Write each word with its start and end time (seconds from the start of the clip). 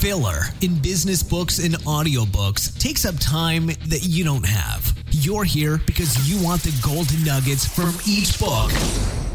Filler 0.00 0.46
in 0.62 0.76
business 0.76 1.22
books 1.22 1.58
and 1.58 1.74
audiobooks 1.80 2.78
takes 2.78 3.04
up 3.04 3.14
time 3.20 3.66
that 3.66 4.00
you 4.02 4.24
don't 4.24 4.46
have. 4.46 4.96
You're 5.10 5.44
here 5.44 5.78
because 5.84 6.26
you 6.26 6.42
want 6.42 6.62
the 6.62 6.74
golden 6.80 7.22
nuggets 7.22 7.66
from 7.66 7.92
each 8.08 8.38
book 8.40 8.72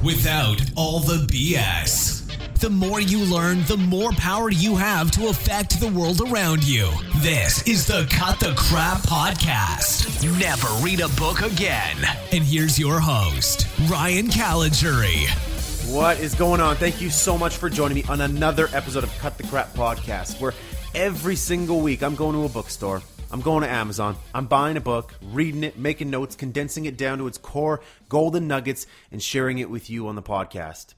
without 0.04 0.60
all 0.76 1.02
the 1.02 1.28
BS. 1.28 2.24
The 2.60 2.72
more 2.72 3.00
you 3.00 3.20
learn, 3.26 3.64
the 3.66 3.78
more 3.78 4.12
power 4.14 4.50
you 4.50 4.76
have 4.76 5.12
to 5.12 5.28
affect 5.28 5.80
the 5.80 5.90
world 5.90 6.22
around 6.22 6.64
you. 6.64 6.90
This 7.18 7.68
is 7.68 7.86
the 7.86 8.08
Cut 8.10 8.40
the 8.40 8.56
Crap 8.58 9.04
Podcast. 9.04 10.24
Never 10.40 10.68
read 10.84 11.00
a 11.00 11.10
book 11.10 11.42
again. 11.44 11.98
And 12.32 12.44
here's 12.44 12.80
your 12.80 13.00
host, 13.00 13.68
Ryan 13.88 14.30
Caligiuri. 14.30 15.55
What 15.90 16.20
is 16.20 16.34
going 16.34 16.62
on? 16.62 16.76
Thank 16.78 17.00
you 17.00 17.12
so 17.12 17.38
much 17.38 17.58
for 17.58 17.70
joining 17.70 17.96
me 17.96 18.04
on 18.10 18.20
another 18.20 18.68
episode 18.74 19.04
of 19.04 19.18
Cut 19.20 19.38
the 19.38 19.44
Crap 19.44 19.72
Podcast, 19.74 20.42
where 20.42 20.54
every 20.96 21.36
single 21.36 21.80
week 21.80 22.02
I'm 22.02 22.16
going 22.16 22.34
to 22.34 22.44
a 22.44 22.50
bookstore, 22.50 23.04
I'm 23.32 23.40
going 23.40 23.62
to 23.62 23.70
Amazon, 23.70 24.16
I'm 24.34 24.48
buying 24.48 24.78
a 24.78 24.82
book, 24.82 25.14
reading 25.22 25.64
it, 25.64 25.78
making 25.78 26.10
notes, 26.10 26.36
condensing 26.36 26.86
it 26.86 26.98
down 26.98 27.20
to 27.20 27.28
its 27.28 27.38
core 27.38 27.82
golden 28.10 28.48
nuggets, 28.48 28.88
and 29.12 29.22
sharing 29.22 29.60
it 29.60 29.70
with 29.70 29.90
you 29.90 30.08
on 30.08 30.16
the 30.16 30.24
podcast. 30.24 30.96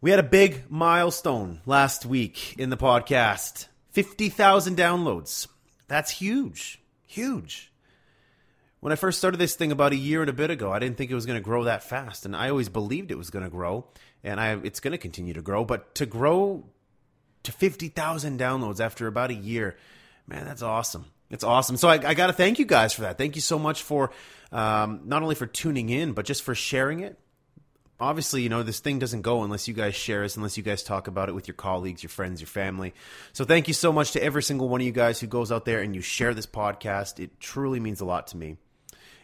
We 0.00 0.10
had 0.10 0.20
a 0.20 0.24
big 0.24 0.70
milestone 0.70 1.60
last 1.66 2.06
week 2.06 2.54
in 2.58 2.70
the 2.70 2.76
podcast 2.76 3.66
50,000 3.90 4.76
downloads. 4.76 5.48
That's 5.88 6.12
huge. 6.12 6.80
Huge 7.08 7.69
when 8.80 8.92
I 8.92 8.96
first 8.96 9.18
started 9.18 9.36
this 9.36 9.54
thing 9.54 9.72
about 9.72 9.92
a 9.92 9.96
year 9.96 10.22
and 10.22 10.30
a 10.30 10.32
bit 10.32 10.50
ago, 10.50 10.72
I 10.72 10.78
didn't 10.78 10.96
think 10.96 11.10
it 11.10 11.14
was 11.14 11.26
going 11.26 11.38
to 11.38 11.44
grow 11.44 11.64
that 11.64 11.84
fast, 11.84 12.24
and 12.24 12.34
I 12.34 12.48
always 12.48 12.68
believed 12.68 13.10
it 13.10 13.18
was 13.18 13.30
going 13.30 13.44
to 13.44 13.50
grow, 13.50 13.86
and 14.24 14.40
I 14.40 14.58
it's 14.62 14.80
going 14.80 14.92
to 14.92 14.98
continue 14.98 15.34
to 15.34 15.42
grow. 15.42 15.64
But 15.64 15.94
to 15.96 16.06
grow 16.06 16.64
to 17.42 17.52
fifty 17.52 17.88
thousand 17.88 18.40
downloads 18.40 18.80
after 18.80 19.06
about 19.06 19.30
a 19.30 19.34
year, 19.34 19.76
man, 20.26 20.46
that's 20.46 20.62
awesome. 20.62 21.06
It's 21.30 21.44
awesome. 21.44 21.76
So 21.76 21.88
I, 21.88 21.94
I 21.94 22.14
got 22.14 22.26
to 22.26 22.32
thank 22.32 22.58
you 22.58 22.64
guys 22.64 22.92
for 22.92 23.02
that. 23.02 23.16
Thank 23.16 23.36
you 23.36 23.42
so 23.42 23.58
much 23.58 23.82
for 23.82 24.10
um, 24.50 25.02
not 25.04 25.22
only 25.22 25.36
for 25.36 25.46
tuning 25.46 25.88
in, 25.90 26.12
but 26.12 26.24
just 26.24 26.42
for 26.42 26.54
sharing 26.54 27.00
it. 27.00 27.18
Obviously, 28.00 28.40
you 28.40 28.48
know 28.48 28.62
this 28.62 28.80
thing 28.80 28.98
doesn't 28.98 29.20
go 29.20 29.42
unless 29.42 29.68
you 29.68 29.74
guys 29.74 29.94
share 29.94 30.24
it, 30.24 30.34
unless 30.36 30.56
you 30.56 30.62
guys 30.62 30.82
talk 30.82 31.06
about 31.06 31.28
it 31.28 31.34
with 31.34 31.46
your 31.46 31.54
colleagues, 31.54 32.02
your 32.02 32.08
friends, 32.08 32.40
your 32.40 32.48
family. 32.48 32.94
So 33.34 33.44
thank 33.44 33.68
you 33.68 33.74
so 33.74 33.92
much 33.92 34.12
to 34.12 34.22
every 34.22 34.42
single 34.42 34.70
one 34.70 34.80
of 34.80 34.86
you 34.86 34.92
guys 34.92 35.20
who 35.20 35.26
goes 35.26 35.52
out 35.52 35.66
there 35.66 35.82
and 35.82 35.94
you 35.94 36.00
share 36.00 36.32
this 36.32 36.46
podcast. 36.46 37.20
It 37.20 37.38
truly 37.40 37.78
means 37.78 38.00
a 38.00 38.06
lot 38.06 38.28
to 38.28 38.38
me. 38.38 38.56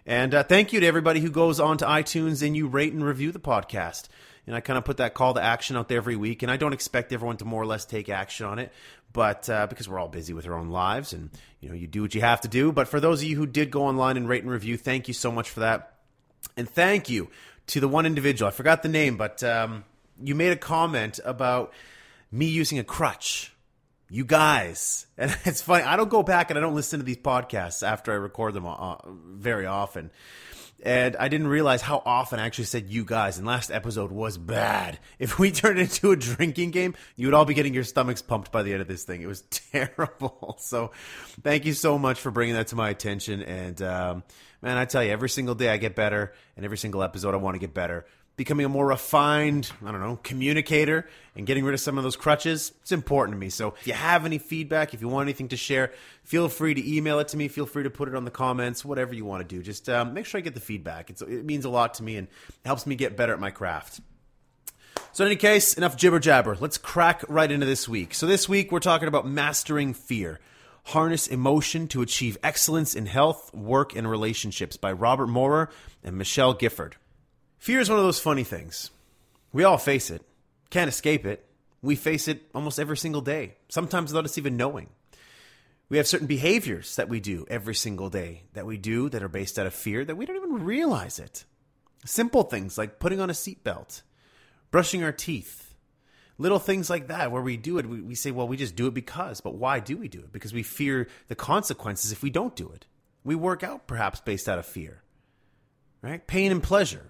And 0.06 0.34
uh, 0.34 0.44
thank 0.44 0.72
you 0.72 0.78
to 0.80 0.86
everybody 0.86 1.20
who 1.20 1.30
goes 1.30 1.58
on 1.58 1.78
to 1.78 1.84
iTunes 1.84 2.46
and 2.46 2.56
you 2.56 2.68
rate 2.68 2.92
and 2.92 3.04
review 3.04 3.32
the 3.32 3.40
podcast. 3.40 4.06
And 4.46 4.54
I 4.54 4.60
kind 4.60 4.78
of 4.78 4.84
put 4.84 4.98
that 4.98 5.14
call 5.14 5.34
to 5.34 5.42
action 5.42 5.76
out 5.76 5.88
there 5.88 5.96
every 5.98 6.14
week. 6.14 6.44
And 6.44 6.50
I 6.50 6.56
don't 6.56 6.72
expect 6.72 7.12
everyone 7.12 7.38
to 7.38 7.44
more 7.44 7.60
or 7.60 7.66
less 7.66 7.84
take 7.84 8.08
action 8.08 8.46
on 8.46 8.60
it, 8.60 8.72
but 9.12 9.50
uh, 9.50 9.66
because 9.66 9.88
we're 9.88 9.98
all 9.98 10.06
busy 10.06 10.32
with 10.32 10.46
our 10.46 10.54
own 10.54 10.68
lives 10.68 11.12
and 11.12 11.30
you 11.60 11.68
know 11.68 11.74
you 11.74 11.88
do 11.88 12.02
what 12.02 12.14
you 12.14 12.20
have 12.20 12.40
to 12.42 12.48
do. 12.48 12.70
But 12.70 12.86
for 12.86 13.00
those 13.00 13.22
of 13.22 13.28
you 13.28 13.36
who 13.36 13.46
did 13.46 13.72
go 13.72 13.86
online 13.86 14.16
and 14.16 14.28
rate 14.28 14.44
and 14.44 14.52
review, 14.52 14.76
thank 14.76 15.08
you 15.08 15.14
so 15.14 15.32
much 15.32 15.50
for 15.50 15.60
that. 15.60 15.94
And 16.56 16.70
thank 16.70 17.10
you 17.10 17.28
to 17.68 17.80
the 17.80 17.88
one 17.88 18.06
individual. 18.06 18.48
I 18.48 18.52
forgot 18.52 18.84
the 18.84 18.88
name, 18.88 19.16
but 19.16 19.42
um, 19.42 19.84
you 20.22 20.36
made 20.36 20.52
a 20.52 20.56
comment 20.56 21.18
about 21.24 21.72
me 22.30 22.46
using 22.46 22.78
a 22.78 22.84
crutch 22.84 23.52
you 24.08 24.24
guys. 24.24 25.06
And 25.18 25.34
it's 25.46 25.62
funny. 25.62 25.82
I 25.82 25.96
don't 25.96 26.10
go 26.10 26.22
back 26.22 26.50
and 26.50 26.58
I 26.58 26.60
don't 26.60 26.74
listen 26.74 27.00
to 27.00 27.04
these 27.04 27.16
podcasts 27.16 27.82
after 27.82 28.12
I 28.12 28.16
record 28.16 28.52
them 28.52 28.66
uh, 28.66 28.96
very 29.06 29.64
often. 29.64 30.10
And 30.82 31.16
I 31.16 31.28
didn't 31.28 31.46
realize 31.46 31.80
how 31.80 32.02
often 32.04 32.38
I 32.38 32.44
actually 32.44 32.66
said 32.66 32.90
you 32.90 33.02
guys. 33.02 33.38
And 33.38 33.46
last 33.46 33.70
episode 33.70 34.12
was 34.12 34.36
bad. 34.36 34.98
If 35.18 35.38
we 35.38 35.50
turned 35.50 35.78
it 35.78 35.82
into 35.82 36.12
a 36.12 36.16
drinking 36.16 36.72
game, 36.72 36.94
you 37.16 37.26
would 37.28 37.34
all 37.34 37.46
be 37.46 37.54
getting 37.54 37.72
your 37.72 37.82
stomachs 37.82 38.20
pumped 38.20 38.52
by 38.52 38.62
the 38.62 38.72
end 38.74 38.82
of 38.82 38.88
this 38.88 39.04
thing. 39.04 39.22
It 39.22 39.26
was 39.26 39.40
terrible. 39.72 40.56
So 40.60 40.90
thank 41.42 41.64
you 41.64 41.72
so 41.72 41.98
much 41.98 42.20
for 42.20 42.30
bringing 42.30 42.56
that 42.56 42.66
to 42.68 42.76
my 42.76 42.90
attention. 42.90 43.42
And 43.42 43.80
um, 43.80 44.22
man, 44.60 44.76
I 44.76 44.84
tell 44.84 45.02
you, 45.02 45.12
every 45.12 45.30
single 45.30 45.54
day 45.54 45.70
I 45.70 45.78
get 45.78 45.96
better. 45.96 46.34
And 46.56 46.66
every 46.66 46.76
single 46.76 47.02
episode 47.02 47.32
I 47.32 47.38
want 47.38 47.54
to 47.54 47.58
get 47.58 47.72
better 47.72 48.04
becoming 48.36 48.66
a 48.66 48.68
more 48.68 48.86
refined, 48.86 49.70
I 49.84 49.90
don't 49.90 50.00
know, 50.00 50.18
communicator 50.22 51.08
and 51.34 51.46
getting 51.46 51.64
rid 51.64 51.74
of 51.74 51.80
some 51.80 51.96
of 51.96 52.04
those 52.04 52.16
crutches, 52.16 52.72
it's 52.82 52.92
important 52.92 53.34
to 53.34 53.38
me. 53.38 53.48
So 53.48 53.74
if 53.80 53.86
you 53.86 53.94
have 53.94 54.26
any 54.26 54.38
feedback, 54.38 54.92
if 54.92 55.00
you 55.00 55.08
want 55.08 55.26
anything 55.26 55.48
to 55.48 55.56
share, 55.56 55.92
feel 56.24 56.48
free 56.48 56.74
to 56.74 56.96
email 56.96 57.18
it 57.18 57.28
to 57.28 57.36
me. 57.36 57.48
Feel 57.48 57.66
free 57.66 57.82
to 57.84 57.90
put 57.90 58.08
it 58.08 58.14
on 58.14 58.24
the 58.24 58.30
comments, 58.30 58.84
whatever 58.84 59.14
you 59.14 59.24
want 59.24 59.46
to 59.46 59.56
do. 59.56 59.62
Just 59.62 59.88
um, 59.88 60.12
make 60.12 60.26
sure 60.26 60.38
I 60.38 60.42
get 60.42 60.54
the 60.54 60.60
feedback. 60.60 61.08
It's, 61.08 61.22
it 61.22 61.44
means 61.44 61.64
a 61.64 61.70
lot 61.70 61.94
to 61.94 62.02
me 62.02 62.16
and 62.16 62.28
helps 62.64 62.86
me 62.86 62.94
get 62.94 63.16
better 63.16 63.32
at 63.32 63.40
my 63.40 63.50
craft. 63.50 64.00
So, 65.12 65.24
in 65.24 65.30
any 65.30 65.36
case, 65.36 65.74
enough 65.74 65.96
jibber 65.96 66.18
jabber. 66.18 66.58
Let's 66.60 66.76
crack 66.76 67.24
right 67.28 67.50
into 67.50 67.64
this 67.64 67.88
week. 67.88 68.12
So, 68.12 68.26
this 68.26 68.50
week 68.50 68.70
we're 68.70 68.80
talking 68.80 69.08
about 69.08 69.26
mastering 69.26 69.94
fear. 69.94 70.40
Harness 70.84 71.26
Emotion 71.26 71.88
to 71.88 72.02
Achieve 72.02 72.38
Excellence 72.44 72.94
in 72.94 73.06
Health, 73.06 73.52
Work, 73.52 73.96
and 73.96 74.08
Relationships 74.08 74.76
by 74.76 74.92
Robert 74.92 75.26
Maurer 75.26 75.68
and 76.04 76.16
Michelle 76.16 76.54
Gifford. 76.54 76.96
Fear 77.58 77.80
is 77.80 77.90
one 77.90 77.98
of 77.98 78.04
those 78.04 78.20
funny 78.20 78.44
things. 78.44 78.90
We 79.52 79.64
all 79.64 79.78
face 79.78 80.10
it, 80.10 80.22
can't 80.70 80.88
escape 80.88 81.24
it. 81.24 81.44
We 81.82 81.96
face 81.96 82.28
it 82.28 82.42
almost 82.54 82.78
every 82.78 82.96
single 82.96 83.20
day, 83.20 83.56
sometimes 83.68 84.12
without 84.12 84.24
us 84.24 84.38
even 84.38 84.56
knowing. 84.56 84.88
We 85.88 85.98
have 85.98 86.06
certain 86.06 86.26
behaviors 86.26 86.96
that 86.96 87.08
we 87.08 87.20
do 87.20 87.46
every 87.48 87.74
single 87.74 88.10
day 88.10 88.42
that 88.54 88.66
we 88.66 88.76
do 88.76 89.08
that 89.08 89.22
are 89.22 89.28
based 89.28 89.58
out 89.58 89.66
of 89.66 89.74
fear 89.74 90.04
that 90.04 90.16
we 90.16 90.26
don't 90.26 90.36
even 90.36 90.64
realize 90.64 91.18
it. 91.18 91.44
Simple 92.04 92.42
things 92.42 92.76
like 92.76 92.98
putting 92.98 93.20
on 93.20 93.30
a 93.30 93.34
seatbelt, 93.34 94.02
brushing 94.70 95.04
our 95.04 95.12
teeth, 95.12 95.74
little 96.38 96.58
things 96.58 96.90
like 96.90 97.08
that 97.08 97.30
where 97.30 97.42
we 97.42 97.56
do 97.56 97.78
it. 97.78 97.86
We, 97.86 98.00
we 98.00 98.14
say, 98.16 98.32
well, 98.32 98.48
we 98.48 98.56
just 98.56 98.74
do 98.74 98.88
it 98.88 98.94
because, 98.94 99.40
but 99.40 99.54
why 99.54 99.78
do 99.78 99.96
we 99.96 100.08
do 100.08 100.20
it? 100.20 100.32
Because 100.32 100.52
we 100.52 100.62
fear 100.64 101.08
the 101.28 101.36
consequences 101.36 102.10
if 102.10 102.22
we 102.22 102.30
don't 102.30 102.56
do 102.56 102.70
it. 102.70 102.86
We 103.22 103.34
work 103.34 103.62
out 103.62 103.86
perhaps 103.86 104.20
based 104.20 104.48
out 104.48 104.58
of 104.58 104.66
fear, 104.66 105.02
right? 106.02 106.26
Pain 106.26 106.52
and 106.52 106.62
pleasure 106.62 107.06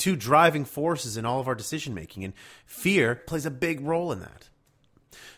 two 0.00 0.16
driving 0.16 0.64
forces 0.64 1.16
in 1.16 1.24
all 1.24 1.38
of 1.38 1.46
our 1.46 1.54
decision 1.54 1.94
making, 1.94 2.24
and 2.24 2.34
fear 2.66 3.14
plays 3.14 3.46
a 3.46 3.50
big 3.50 3.80
role 3.80 4.10
in 4.10 4.20
that. 4.20 4.48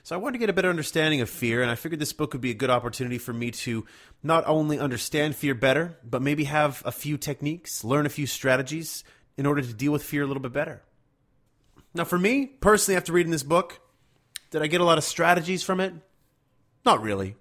So 0.04 0.14
I 0.16 0.18
wanted 0.18 0.32
to 0.34 0.38
get 0.38 0.50
a 0.50 0.54
better 0.54 0.70
understanding 0.70 1.20
of 1.20 1.28
fear, 1.28 1.62
and 1.62 1.70
I 1.70 1.74
figured 1.74 2.00
this 2.00 2.12
book 2.12 2.32
would 2.32 2.40
be 2.40 2.50
a 2.50 2.54
good 2.54 2.70
opportunity 2.70 3.18
for 3.18 3.32
me 3.32 3.50
to 3.50 3.84
not 4.22 4.44
only 4.46 4.78
understand 4.78 5.36
fear 5.36 5.54
better, 5.54 5.98
but 6.02 6.22
maybe 6.22 6.44
have 6.44 6.82
a 6.84 6.92
few 6.92 7.16
techniques, 7.16 7.84
learn 7.84 8.06
a 8.06 8.10
few 8.10 8.26
strategies 8.26 9.04
in 9.36 9.46
order 9.46 9.62
to 9.62 9.72
deal 9.72 9.92
with 9.92 10.02
fear 10.02 10.22
a 10.22 10.26
little 10.26 10.42
bit 10.42 10.52
better. 10.52 10.82
Now, 11.94 12.04
for 12.04 12.18
me, 12.18 12.46
personally, 12.46 12.96
after 12.96 13.12
reading 13.12 13.32
this 13.32 13.42
book, 13.42 13.80
did 14.50 14.62
I 14.62 14.66
get 14.66 14.80
a 14.80 14.84
lot 14.84 14.98
of 14.98 15.04
strategies 15.04 15.62
from 15.62 15.80
it? 15.80 15.94
Not 16.84 17.02
really. 17.02 17.36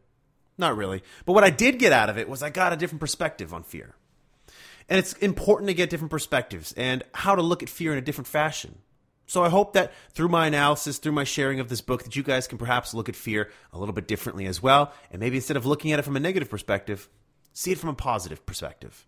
Not 0.57 0.77
really. 0.77 1.03
But 1.25 1.33
what 1.33 1.43
I 1.43 1.49
did 1.49 1.79
get 1.79 1.93
out 1.93 2.09
of 2.09 2.17
it 2.17 2.29
was 2.29 2.43
I 2.43 2.49
got 2.49 2.73
a 2.73 2.77
different 2.77 3.01
perspective 3.01 3.53
on 3.53 3.63
fear. 3.63 3.95
And 4.90 5.00
it's 5.00 5.14
important 5.14 5.68
to 5.69 5.74
get 5.74 5.90
different 5.90 6.12
perspectives 6.12 6.74
and 6.74 7.03
how 7.14 7.36
to 7.36 7.42
look 7.42 7.64
at 7.64 7.69
fear 7.69 7.92
in 7.92 7.97
a 7.97 8.02
different 8.02 8.28
fashion. 8.28 8.78
So 9.31 9.44
I 9.44 9.50
hope 9.50 9.74
that 9.74 9.94
through 10.09 10.28
my 10.28 10.47
analysis, 10.47 10.97
through 10.97 11.14
my 11.14 11.24
sharing 11.24 11.62
of 11.62 11.69
this 11.69 11.80
book, 11.80 12.03
that 12.03 12.18
you 12.18 12.24
guys 12.24 12.47
can 12.47 12.58
perhaps 12.58 12.94
look 12.94 13.08
at 13.08 13.16
fear 13.16 13.50
a 13.72 13.80
little 13.80 13.94
bit 13.94 14.08
differently 14.08 14.46
as 14.46 14.62
well. 14.62 14.92
And 15.09 15.22
maybe 15.22 15.38
instead 15.38 15.56
of 15.56 15.66
looking 15.66 15.94
at 15.94 16.00
it 16.00 16.02
from 16.02 16.18
a 16.18 16.19
negative 16.19 16.50
perspective, 16.50 17.08
see 17.53 17.72
it 17.72 17.78
from 17.78 17.92
a 17.92 17.94
positive 17.94 18.46
perspective. 18.46 19.06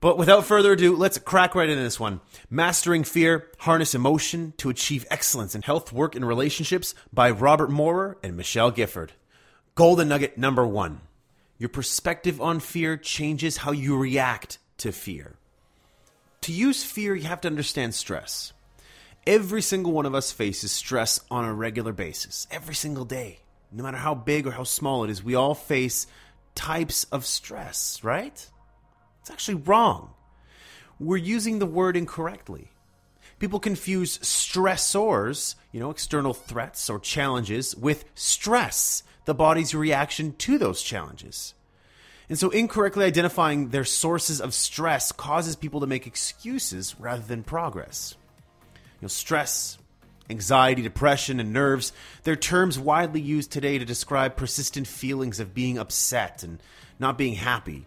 But 0.00 0.16
without 0.16 0.46
further 0.46 0.72
ado, 0.72 0.96
let's 0.96 1.18
crack 1.18 1.54
right 1.54 1.68
into 1.68 1.82
this 1.82 1.98
one. 1.98 2.20
Mastering 2.48 3.04
Fear, 3.04 3.48
Harness 3.58 3.94
Emotion 3.94 4.54
to 4.56 4.70
Achieve 4.70 5.04
Excellence 5.10 5.54
in 5.54 5.62
Health, 5.62 5.92
Work, 5.92 6.14
and 6.14 6.26
Relationships 6.26 6.94
by 7.12 7.30
Robert 7.30 7.68
Maurer 7.68 8.16
and 8.22 8.36
Michelle 8.36 8.70
Gifford. 8.70 9.12
Golden 9.74 10.08
Nugget 10.08 10.38
number 10.38 10.66
one. 10.66 11.00
Your 11.58 11.68
perspective 11.68 12.40
on 12.40 12.60
fear 12.60 12.96
changes 12.96 13.58
how 13.58 13.72
you 13.72 13.96
react 13.98 14.58
to 14.78 14.92
fear. 14.92 15.34
To 16.42 16.52
use 16.52 16.84
fear, 16.84 17.14
you 17.14 17.24
have 17.28 17.40
to 17.42 17.48
understand 17.48 17.94
stress. 17.94 18.52
Every 19.26 19.60
single 19.60 19.92
one 19.92 20.06
of 20.06 20.14
us 20.14 20.32
faces 20.32 20.72
stress 20.72 21.20
on 21.30 21.44
a 21.44 21.52
regular 21.52 21.92
basis, 21.92 22.46
every 22.50 22.74
single 22.74 23.04
day. 23.04 23.40
No 23.70 23.82
matter 23.82 23.98
how 23.98 24.14
big 24.14 24.46
or 24.46 24.52
how 24.52 24.64
small 24.64 25.04
it 25.04 25.10
is, 25.10 25.22
we 25.22 25.34
all 25.34 25.54
face 25.54 26.06
types 26.54 27.04
of 27.12 27.26
stress, 27.26 28.02
right? 28.02 28.48
It's 29.20 29.30
actually 29.30 29.56
wrong. 29.56 30.14
We're 30.98 31.18
using 31.18 31.58
the 31.58 31.66
word 31.66 31.96
incorrectly. 31.96 32.70
People 33.38 33.60
confuse 33.60 34.18
stressors, 34.18 35.54
you 35.70 35.78
know, 35.78 35.90
external 35.90 36.34
threats 36.34 36.88
or 36.90 36.98
challenges, 36.98 37.76
with 37.76 38.04
stress, 38.14 39.02
the 39.26 39.34
body's 39.34 39.74
reaction 39.74 40.34
to 40.38 40.58
those 40.58 40.82
challenges. 40.82 41.54
And 42.28 42.38
so 42.38 42.50
incorrectly 42.50 43.04
identifying 43.04 43.68
their 43.68 43.84
sources 43.84 44.40
of 44.40 44.52
stress 44.52 45.12
causes 45.12 45.56
people 45.56 45.80
to 45.80 45.86
make 45.86 46.06
excuses 46.06 46.94
rather 46.98 47.22
than 47.22 47.42
progress. 47.42 48.16
You 48.74 49.02
know, 49.02 49.08
stress, 49.08 49.78
anxiety, 50.28 50.82
depression, 50.82 51.40
and 51.40 51.52
nerves, 51.52 51.92
they're 52.24 52.36
terms 52.36 52.78
widely 52.78 53.20
used 53.20 53.50
today 53.50 53.78
to 53.78 53.84
describe 53.84 54.36
persistent 54.36 54.86
feelings 54.86 55.40
of 55.40 55.54
being 55.54 55.78
upset 55.78 56.42
and 56.42 56.62
not 56.98 57.16
being 57.16 57.34
happy. 57.34 57.86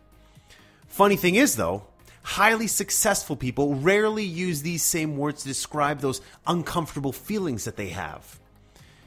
Funny 0.88 1.18
thing 1.18 1.36
is, 1.36 1.56
though, 1.56 1.84
highly 2.24 2.68
successful 2.68 3.36
people 3.36 3.76
rarely 3.76 4.24
use 4.24 4.62
these 4.62 4.84
same 4.84 5.18
words 5.18 5.42
to 5.42 5.48
describe 5.48 6.00
those 6.00 6.22
uncomfortable 6.48 7.12
feelings 7.12 7.66
that 7.66 7.78
they 7.78 7.90
have. 7.90 8.40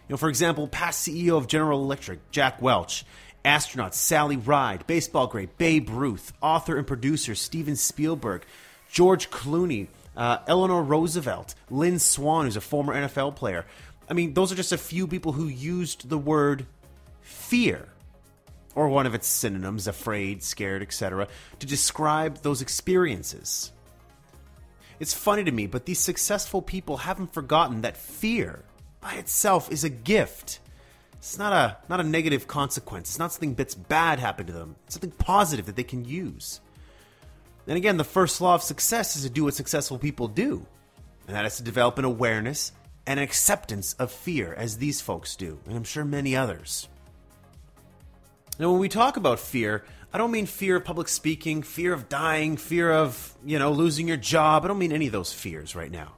You 0.09 0.13
know, 0.13 0.17
for 0.17 0.29
example, 0.29 0.69
past 0.69 1.07
CEO 1.07 1.37
of 1.37 1.49
General 1.49 1.83
Electric, 1.83 2.31
Jack 2.31 2.61
Welch, 2.61 3.05
astronaut 3.45 3.95
Sally 3.95 4.37
Ride, 4.37 4.87
baseball 4.87 5.27
great 5.27 5.59
Babe 5.59 5.89
Ruth, 5.91 6.33
author 6.41 6.77
and 6.77 6.87
producer 6.87 7.35
Steven 7.35 7.77
Spielberg, 7.77 8.45
George 8.91 9.31
Clooney, 9.31 9.89
uh, 10.17 10.39
Eleanor 10.47 10.83
Roosevelt, 10.83 11.55
Lynn 11.71 11.99
Swann, 11.99 12.45
who's 12.45 12.57
a 12.57 12.61
former 12.61 12.95
NFL 12.95 13.37
player. 13.37 13.67
I 14.09 14.15
mean, 14.15 14.35
those 14.35 14.53
are 14.53 14.57
just 14.57 14.73
a 14.73 14.79
few 14.79 15.07
people 15.07 15.33
who 15.33 15.47
used 15.47 16.09
the 16.09 16.19
word 16.19 16.67
fear, 17.23 17.89
or 18.75 18.89
one 18.89 19.07
of 19.07 19.15
its 19.15 19.27
synonyms, 19.27 19.87
afraid, 19.87 20.43
scared, 20.43 20.83
etc., 20.83 21.29
to 21.59 21.67
describe 21.67 22.39
those 22.43 22.63
experiences. 22.63 23.73
It's 25.01 25.15
funny 25.15 25.45
to 25.45 25.53
me, 25.53 25.67
but 25.67 25.87
these 25.87 25.99
successful 25.99 26.63
people 26.63 26.99
haven't 26.99 27.35
forgotten 27.35 27.83
that 27.83 27.97
fear 27.97 28.63
by 29.01 29.15
itself 29.15 29.71
is 29.73 29.85
a 29.85 29.91
gift. 29.91 30.61
It's 31.25 31.39
not 31.39 31.55
a 31.55 31.79
not 31.89 32.01
a 32.01 32.03
negative 32.03 32.47
consequence. 32.47 33.09
It's 33.09 33.19
not 33.19 33.33
something 33.33 33.55
that's 33.55 33.75
bad 33.75 34.19
happened 34.19 34.49
to 34.49 34.53
them. 34.53 34.77
It's 34.85 34.95
something 34.95 35.11
positive 35.11 35.65
that 35.65 35.75
they 35.75 35.83
can 35.83 36.05
use. 36.05 36.61
And 37.67 37.79
again, 37.79 37.97
the 37.97 38.05
first 38.05 38.43
law 38.43 38.55
of 38.55 38.63
success 38.63 39.17
is 39.17 39.23
to 39.23 39.31
do 39.31 39.45
what 39.45 39.55
successful 39.55 39.99
people 39.99 40.29
do, 40.29 40.67
and 41.27 41.35
that 41.35 41.47
is 41.47 41.57
to 41.57 41.63
develop 41.63 41.97
an 41.97 42.05
awareness 42.05 42.73
and 43.07 43.19
an 43.19 43.25
acceptance 43.25 43.95
of 43.95 44.13
fear, 44.13 44.53
as 44.53 44.77
these 44.77 45.01
folks 45.01 45.35
do, 45.35 45.59
and 45.65 45.75
I'm 45.75 45.85
sure 45.85 46.05
many 46.05 46.37
others. 46.37 46.91
Now, 48.59 48.71
when 48.71 48.81
we 48.81 48.91
talk 48.91 49.17
about 49.17 49.41
fear, 49.41 49.83
I 50.13 50.19
don't 50.19 50.31
mean 50.31 50.45
fear 50.45 50.77
of 50.77 50.85
public 50.85 51.09
speaking, 51.09 51.63
fear 51.63 51.95
of 51.95 52.11
dying, 52.11 52.59
fear 52.59 52.93
of, 52.93 53.35
you 53.43 53.59
know, 53.59 53.73
losing 53.73 54.07
your 54.07 54.19
job. 54.19 54.67
I 54.67 54.69
don't 54.69 54.79
mean 54.79 54.93
any 54.93 55.07
of 55.07 55.13
those 55.13 55.33
fears 55.33 55.75
right 55.75 55.91
now. 55.91 56.13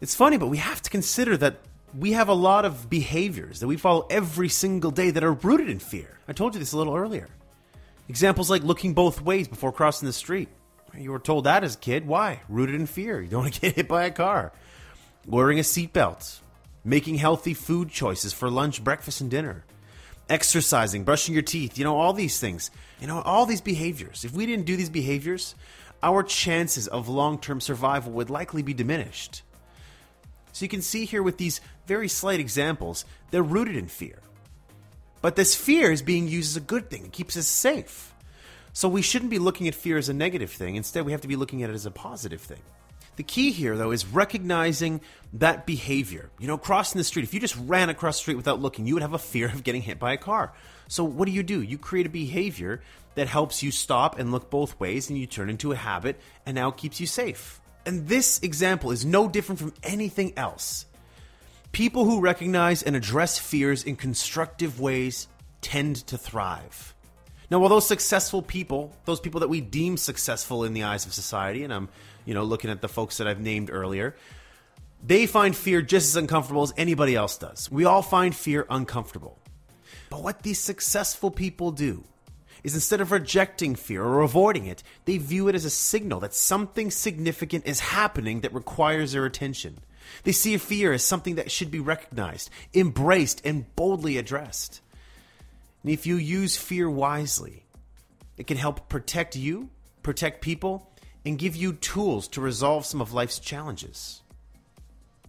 It's 0.00 0.16
funny, 0.16 0.36
but 0.36 0.48
we 0.48 0.56
have 0.56 0.82
to 0.82 0.90
consider 0.90 1.36
that 1.36 1.60
we 1.96 2.12
have 2.12 2.28
a 2.28 2.34
lot 2.34 2.64
of 2.64 2.88
behaviors 2.88 3.60
that 3.60 3.66
we 3.66 3.76
follow 3.76 4.06
every 4.10 4.48
single 4.48 4.90
day 4.90 5.10
that 5.10 5.24
are 5.24 5.32
rooted 5.32 5.68
in 5.68 5.78
fear. 5.78 6.18
I 6.28 6.32
told 6.32 6.54
you 6.54 6.60
this 6.60 6.72
a 6.72 6.78
little 6.78 6.96
earlier. 6.96 7.28
Examples 8.08 8.50
like 8.50 8.62
looking 8.62 8.94
both 8.94 9.20
ways 9.20 9.48
before 9.48 9.72
crossing 9.72 10.06
the 10.06 10.12
street. 10.12 10.48
You 10.96 11.12
were 11.12 11.18
told 11.18 11.44
that 11.44 11.62
as 11.62 11.76
a 11.76 11.78
kid. 11.78 12.06
Why? 12.06 12.40
Rooted 12.48 12.74
in 12.74 12.86
fear. 12.86 13.20
You 13.20 13.28
don't 13.28 13.42
want 13.42 13.54
to 13.54 13.60
get 13.62 13.76
hit 13.76 13.88
by 13.88 14.04
a 14.04 14.10
car. 14.10 14.52
Wearing 15.26 15.58
a 15.58 15.62
seatbelt. 15.62 16.40
Making 16.84 17.16
healthy 17.16 17.54
food 17.54 17.90
choices 17.90 18.32
for 18.32 18.50
lunch, 18.50 18.82
breakfast, 18.82 19.20
and 19.20 19.30
dinner 19.30 19.64
exercising, 20.30 21.02
brushing 21.04 21.34
your 21.34 21.42
teeth, 21.42 21.76
you 21.76 21.84
know, 21.84 21.98
all 21.98 22.12
these 22.12 22.40
things. 22.40 22.70
You 23.00 23.06
know, 23.06 23.20
all 23.20 23.44
these 23.44 23.60
behaviors. 23.60 24.24
If 24.24 24.32
we 24.32 24.46
didn't 24.46 24.64
do 24.64 24.76
these 24.76 24.88
behaviors, 24.88 25.54
our 26.02 26.22
chances 26.22 26.86
of 26.86 27.08
long 27.08 27.38
term 27.38 27.60
survival 27.60 28.12
would 28.12 28.30
likely 28.30 28.62
be 28.62 28.72
diminished. 28.72 29.42
So 30.52 30.64
you 30.64 30.68
can 30.68 30.82
see 30.82 31.04
here 31.04 31.22
with 31.22 31.38
these 31.38 31.60
very 31.86 32.08
slight 32.08 32.40
examples, 32.40 33.04
they're 33.30 33.42
rooted 33.42 33.76
in 33.76 33.88
fear. 33.88 34.18
But 35.22 35.36
this 35.36 35.54
fear 35.54 35.92
is 35.92 36.02
being 36.02 36.28
used 36.28 36.52
as 36.52 36.62
a 36.62 36.66
good 36.66 36.90
thing, 36.90 37.04
it 37.04 37.12
keeps 37.12 37.36
us 37.36 37.46
safe. 37.46 38.14
So 38.72 38.88
we 38.88 39.02
shouldn't 39.02 39.30
be 39.30 39.38
looking 39.38 39.68
at 39.68 39.74
fear 39.74 39.98
as 39.98 40.08
a 40.08 40.14
negative 40.14 40.50
thing. 40.50 40.76
Instead, 40.76 41.04
we 41.04 41.12
have 41.12 41.22
to 41.22 41.28
be 41.28 41.36
looking 41.36 41.62
at 41.62 41.70
it 41.70 41.74
as 41.74 41.86
a 41.86 41.90
positive 41.90 42.40
thing. 42.40 42.60
The 43.16 43.24
key 43.24 43.50
here, 43.50 43.76
though, 43.76 43.90
is 43.90 44.06
recognizing 44.06 45.00
that 45.34 45.66
behavior. 45.66 46.30
You 46.38 46.46
know, 46.46 46.56
crossing 46.56 46.98
the 46.98 47.04
street, 47.04 47.24
if 47.24 47.34
you 47.34 47.40
just 47.40 47.56
ran 47.56 47.90
across 47.90 48.16
the 48.16 48.22
street 48.22 48.36
without 48.36 48.60
looking, 48.60 48.86
you 48.86 48.94
would 48.94 49.02
have 49.02 49.12
a 49.12 49.18
fear 49.18 49.48
of 49.48 49.64
getting 49.64 49.82
hit 49.82 49.98
by 49.98 50.12
a 50.12 50.16
car. 50.16 50.52
So, 50.88 51.04
what 51.04 51.26
do 51.26 51.32
you 51.32 51.42
do? 51.42 51.60
You 51.60 51.76
create 51.76 52.06
a 52.06 52.10
behavior 52.10 52.80
that 53.16 53.26
helps 53.26 53.62
you 53.62 53.72
stop 53.72 54.18
and 54.18 54.32
look 54.32 54.48
both 54.48 54.78
ways, 54.80 55.10
and 55.10 55.18
you 55.18 55.26
turn 55.26 55.50
into 55.50 55.72
a 55.72 55.76
habit, 55.76 56.18
and 56.46 56.54
now 56.54 56.70
keeps 56.70 57.00
you 57.00 57.06
safe. 57.06 57.60
And 57.86 58.06
this 58.08 58.40
example 58.40 58.90
is 58.90 59.04
no 59.04 59.28
different 59.28 59.58
from 59.58 59.74
anything 59.82 60.32
else. 60.36 60.86
People 61.72 62.04
who 62.04 62.20
recognize 62.20 62.82
and 62.82 62.96
address 62.96 63.38
fears 63.38 63.84
in 63.84 63.96
constructive 63.96 64.80
ways 64.80 65.28
tend 65.60 65.96
to 66.08 66.18
thrive. 66.18 66.94
Now, 67.50 67.58
while 67.58 67.68
those 67.68 67.86
successful 67.86 68.42
people, 68.42 68.92
those 69.04 69.20
people 69.20 69.40
that 69.40 69.48
we 69.48 69.60
deem 69.60 69.96
successful 69.96 70.64
in 70.64 70.72
the 70.72 70.84
eyes 70.84 71.06
of 71.06 71.12
society, 71.12 71.64
and 71.64 71.72
I'm 71.72 71.88
you 72.24 72.34
know, 72.34 72.44
looking 72.44 72.70
at 72.70 72.80
the 72.80 72.88
folks 72.88 73.16
that 73.18 73.26
I've 73.26 73.40
named 73.40 73.70
earlier, 73.70 74.14
they 75.04 75.26
find 75.26 75.56
fear 75.56 75.82
just 75.82 76.08
as 76.08 76.16
uncomfortable 76.16 76.62
as 76.62 76.72
anybody 76.76 77.16
else 77.16 77.38
does. 77.38 77.70
We 77.70 77.84
all 77.84 78.02
find 78.02 78.34
fear 78.34 78.66
uncomfortable. 78.68 79.38
But 80.10 80.22
what 80.22 80.42
these 80.42 80.60
successful 80.60 81.30
people 81.30 81.72
do 81.72 82.04
is 82.62 82.74
instead 82.74 83.00
of 83.00 83.12
rejecting 83.12 83.74
fear 83.74 84.04
or 84.04 84.20
avoiding 84.20 84.66
it, 84.66 84.82
they 85.04 85.18
view 85.18 85.48
it 85.48 85.54
as 85.54 85.64
a 85.64 85.70
signal 85.70 86.20
that 86.20 86.34
something 86.34 86.90
significant 86.90 87.66
is 87.66 87.80
happening 87.80 88.40
that 88.40 88.54
requires 88.54 89.12
their 89.12 89.24
attention. 89.24 89.78
They 90.24 90.32
see 90.32 90.56
fear 90.56 90.92
as 90.92 91.04
something 91.04 91.36
that 91.36 91.50
should 91.50 91.70
be 91.70 91.80
recognized, 91.80 92.50
embraced, 92.74 93.40
and 93.44 93.74
boldly 93.76 94.18
addressed. 94.18 94.80
And 95.82 95.92
if 95.92 96.06
you 96.06 96.16
use 96.16 96.56
fear 96.56 96.90
wisely, 96.90 97.64
it 98.36 98.46
can 98.46 98.56
help 98.56 98.88
protect 98.88 99.36
you, 99.36 99.70
protect 100.02 100.42
people, 100.42 100.92
and 101.24 101.38
give 101.38 101.56
you 101.56 101.74
tools 101.74 102.28
to 102.28 102.40
resolve 102.40 102.86
some 102.86 103.00
of 103.00 103.12
life's 103.12 103.38
challenges. 103.38 104.22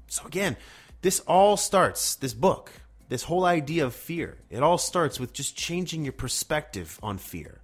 So, 0.08 0.26
again, 0.26 0.58
this 1.02 1.20
all 1.22 1.58
starts, 1.58 2.16
this 2.16 2.34
book, 2.34 2.72
this 3.12 3.24
whole 3.24 3.44
idea 3.44 3.86
of 3.86 3.94
fear, 3.94 4.38
it 4.50 4.64
all 4.64 4.78
starts 4.78 5.20
with 5.20 5.34
just 5.34 5.58
changing 5.58 6.06
your 6.06 6.14
perspective 6.14 6.98
on 7.04 7.18
fear. 7.18 7.60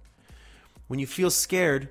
When 0.88 1.00
you 1.00 1.06
feel 1.06 1.30
scared, 1.30 1.88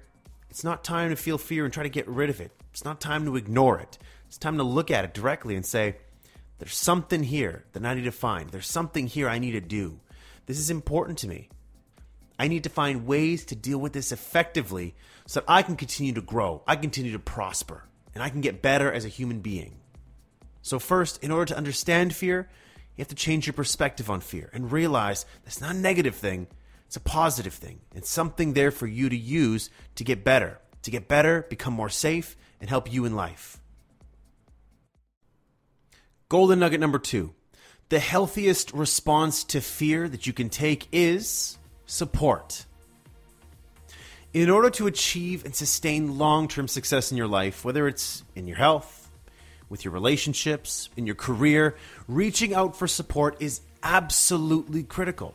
it's 0.48 0.64
not 0.64 0.84
time 0.84 1.10
to 1.10 1.16
feel 1.16 1.40
fear 1.40 1.66
and 1.66 1.74
try 1.74 1.82
to 1.82 1.90
get 1.90 2.08
rid 2.08 2.30
of 2.30 2.40
it. 2.40 2.52
It's 2.70 2.86
not 2.86 3.02
time 3.02 3.26
to 3.26 3.36
ignore 3.36 3.80
it. 3.80 3.98
It's 4.28 4.38
time 4.38 4.58
to 4.58 4.64
look 4.64 4.92
at 4.92 5.06
it 5.06 5.16
directly 5.16 5.56
and 5.56 5.66
say, 5.66 5.96
there's 6.60 6.76
something 6.76 7.24
here 7.24 7.66
that 7.74 7.84
I 7.84 7.96
need 7.96 8.04
to 8.04 8.12
find. 8.12 8.52
There's 8.52 8.68
something 8.68 9.08
here 9.08 9.28
I 9.28 9.40
need 9.40 9.54
to 9.54 9.60
do. 9.62 10.02
This 10.46 10.60
is 10.60 10.70
important 10.70 11.18
to 11.20 11.28
me. 11.28 11.50
I 12.38 12.50
need 12.50 12.64
to 12.66 12.70
find 12.70 13.08
ways 13.08 13.44
to 13.46 13.56
deal 13.56 13.80
with 13.80 13.94
this 13.94 14.12
effectively 14.12 14.94
so 15.26 15.40
that 15.40 15.50
I 15.52 15.64
can 15.64 15.78
continue 15.78 16.14
to 16.14 16.22
grow, 16.22 16.62
I 16.68 16.76
continue 16.76 17.14
to 17.14 17.18
prosper, 17.18 17.86
and 18.14 18.24
I 18.24 18.30
can 18.30 18.42
get 18.42 18.62
better 18.62 18.92
as 18.92 19.04
a 19.04 19.10
human 19.10 19.40
being. 19.40 19.78
So, 20.62 20.78
first, 20.78 21.24
in 21.24 21.32
order 21.32 21.46
to 21.46 21.58
understand 21.58 22.14
fear, 22.14 22.50
you 22.98 23.04
have 23.04 23.08
to 23.10 23.16
change 23.16 23.46
your 23.46 23.54
perspective 23.54 24.10
on 24.10 24.22
fear 24.22 24.50
and 24.54 24.72
realize 24.72 25.26
that's 25.44 25.62
not 25.62 25.76
a 25.76 25.78
negative 25.78 26.16
thing, 26.16 26.48
it's 26.88 26.96
a 26.96 27.02
positive 27.02 27.54
thing. 27.54 27.80
It's 27.94 28.10
something 28.10 28.54
there 28.54 28.72
for 28.72 28.88
you 28.88 29.10
to 29.10 29.18
use 29.18 29.70
to 29.96 30.04
get 30.04 30.24
better, 30.24 30.60
to 30.82 30.92
get 30.92 31.08
better, 31.08 31.46
become 31.50 31.74
more 31.74 31.90
safe, 31.90 32.36
and 32.60 32.70
help 32.70 32.92
you 32.92 33.06
in 33.06 33.16
life. 33.16 33.60
Golden 36.30 36.60
nugget 36.60 36.80
number 36.80 37.00
two 37.00 37.34
the 37.90 38.00
healthiest 38.00 38.74
response 38.74 39.46
to 39.46 39.62
fear 39.62 40.10
that 40.10 40.28
you 40.28 40.34
can 40.34 40.50
take 40.50 40.88
is 40.92 41.58
support. 41.86 42.66
In 44.34 44.50
order 44.50 44.70
to 44.72 44.88
achieve 44.88 45.46
and 45.46 45.56
sustain 45.56 46.18
long 46.18 46.48
term 46.48 46.68
success 46.68 47.12
in 47.12 47.18
your 47.18 47.28
life, 47.28 47.64
whether 47.64 47.88
it's 47.88 48.24
in 48.36 48.48
your 48.48 48.58
health, 48.58 48.97
with 49.70 49.84
your 49.84 49.94
relationships, 49.94 50.90
in 50.96 51.06
your 51.06 51.16
career, 51.16 51.76
reaching 52.08 52.54
out 52.54 52.76
for 52.78 52.88
support 52.88 53.42
is 53.42 53.62
absolutely 53.84 54.84
critical. 54.84 55.34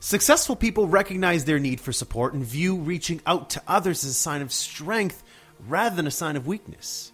Successful 0.00 0.54
people 0.54 0.86
recognize 0.86 1.44
their 1.44 1.58
need 1.58 1.80
for 1.80 1.92
support 1.92 2.34
and 2.34 2.44
view 2.44 2.76
reaching 2.76 3.22
out 3.26 3.50
to 3.50 3.62
others 3.66 4.04
as 4.04 4.10
a 4.10 4.14
sign 4.14 4.42
of 4.42 4.52
strength 4.52 5.22
rather 5.66 5.96
than 5.96 6.06
a 6.06 6.10
sign 6.10 6.36
of 6.36 6.46
weakness. 6.46 7.10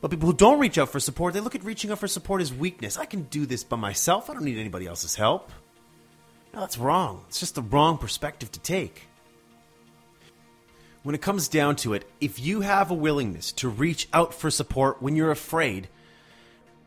But 0.00 0.10
people 0.10 0.28
who 0.28 0.36
don't 0.36 0.58
reach 0.58 0.78
out 0.78 0.88
for 0.88 1.00
support, 1.00 1.34
they 1.34 1.40
look 1.40 1.54
at 1.54 1.64
reaching 1.64 1.90
out 1.90 1.98
for 1.98 2.08
support 2.08 2.40
as 2.40 2.52
weakness. 2.52 2.96
I 2.96 3.06
can 3.06 3.22
do 3.22 3.46
this 3.46 3.64
by 3.64 3.76
myself. 3.76 4.30
I 4.30 4.34
don't 4.34 4.44
need 4.44 4.58
anybody 4.58 4.86
else's 4.86 5.14
help. 5.14 5.50
No, 6.54 6.60
that's 6.60 6.76
wrong. 6.76 7.24
It's 7.28 7.40
just 7.40 7.54
the 7.54 7.62
wrong 7.62 7.98
perspective 7.98 8.52
to 8.52 8.60
take. 8.60 9.08
When 11.02 11.14
it 11.14 11.22
comes 11.22 11.48
down 11.48 11.76
to 11.76 11.94
it, 11.94 12.08
if 12.20 12.38
you 12.38 12.60
have 12.60 12.90
a 12.90 12.94
willingness 12.94 13.52
to 13.52 13.68
reach 13.68 14.08
out 14.12 14.32
for 14.32 14.50
support 14.50 15.02
when 15.02 15.16
you're 15.16 15.30
afraid, 15.30 15.88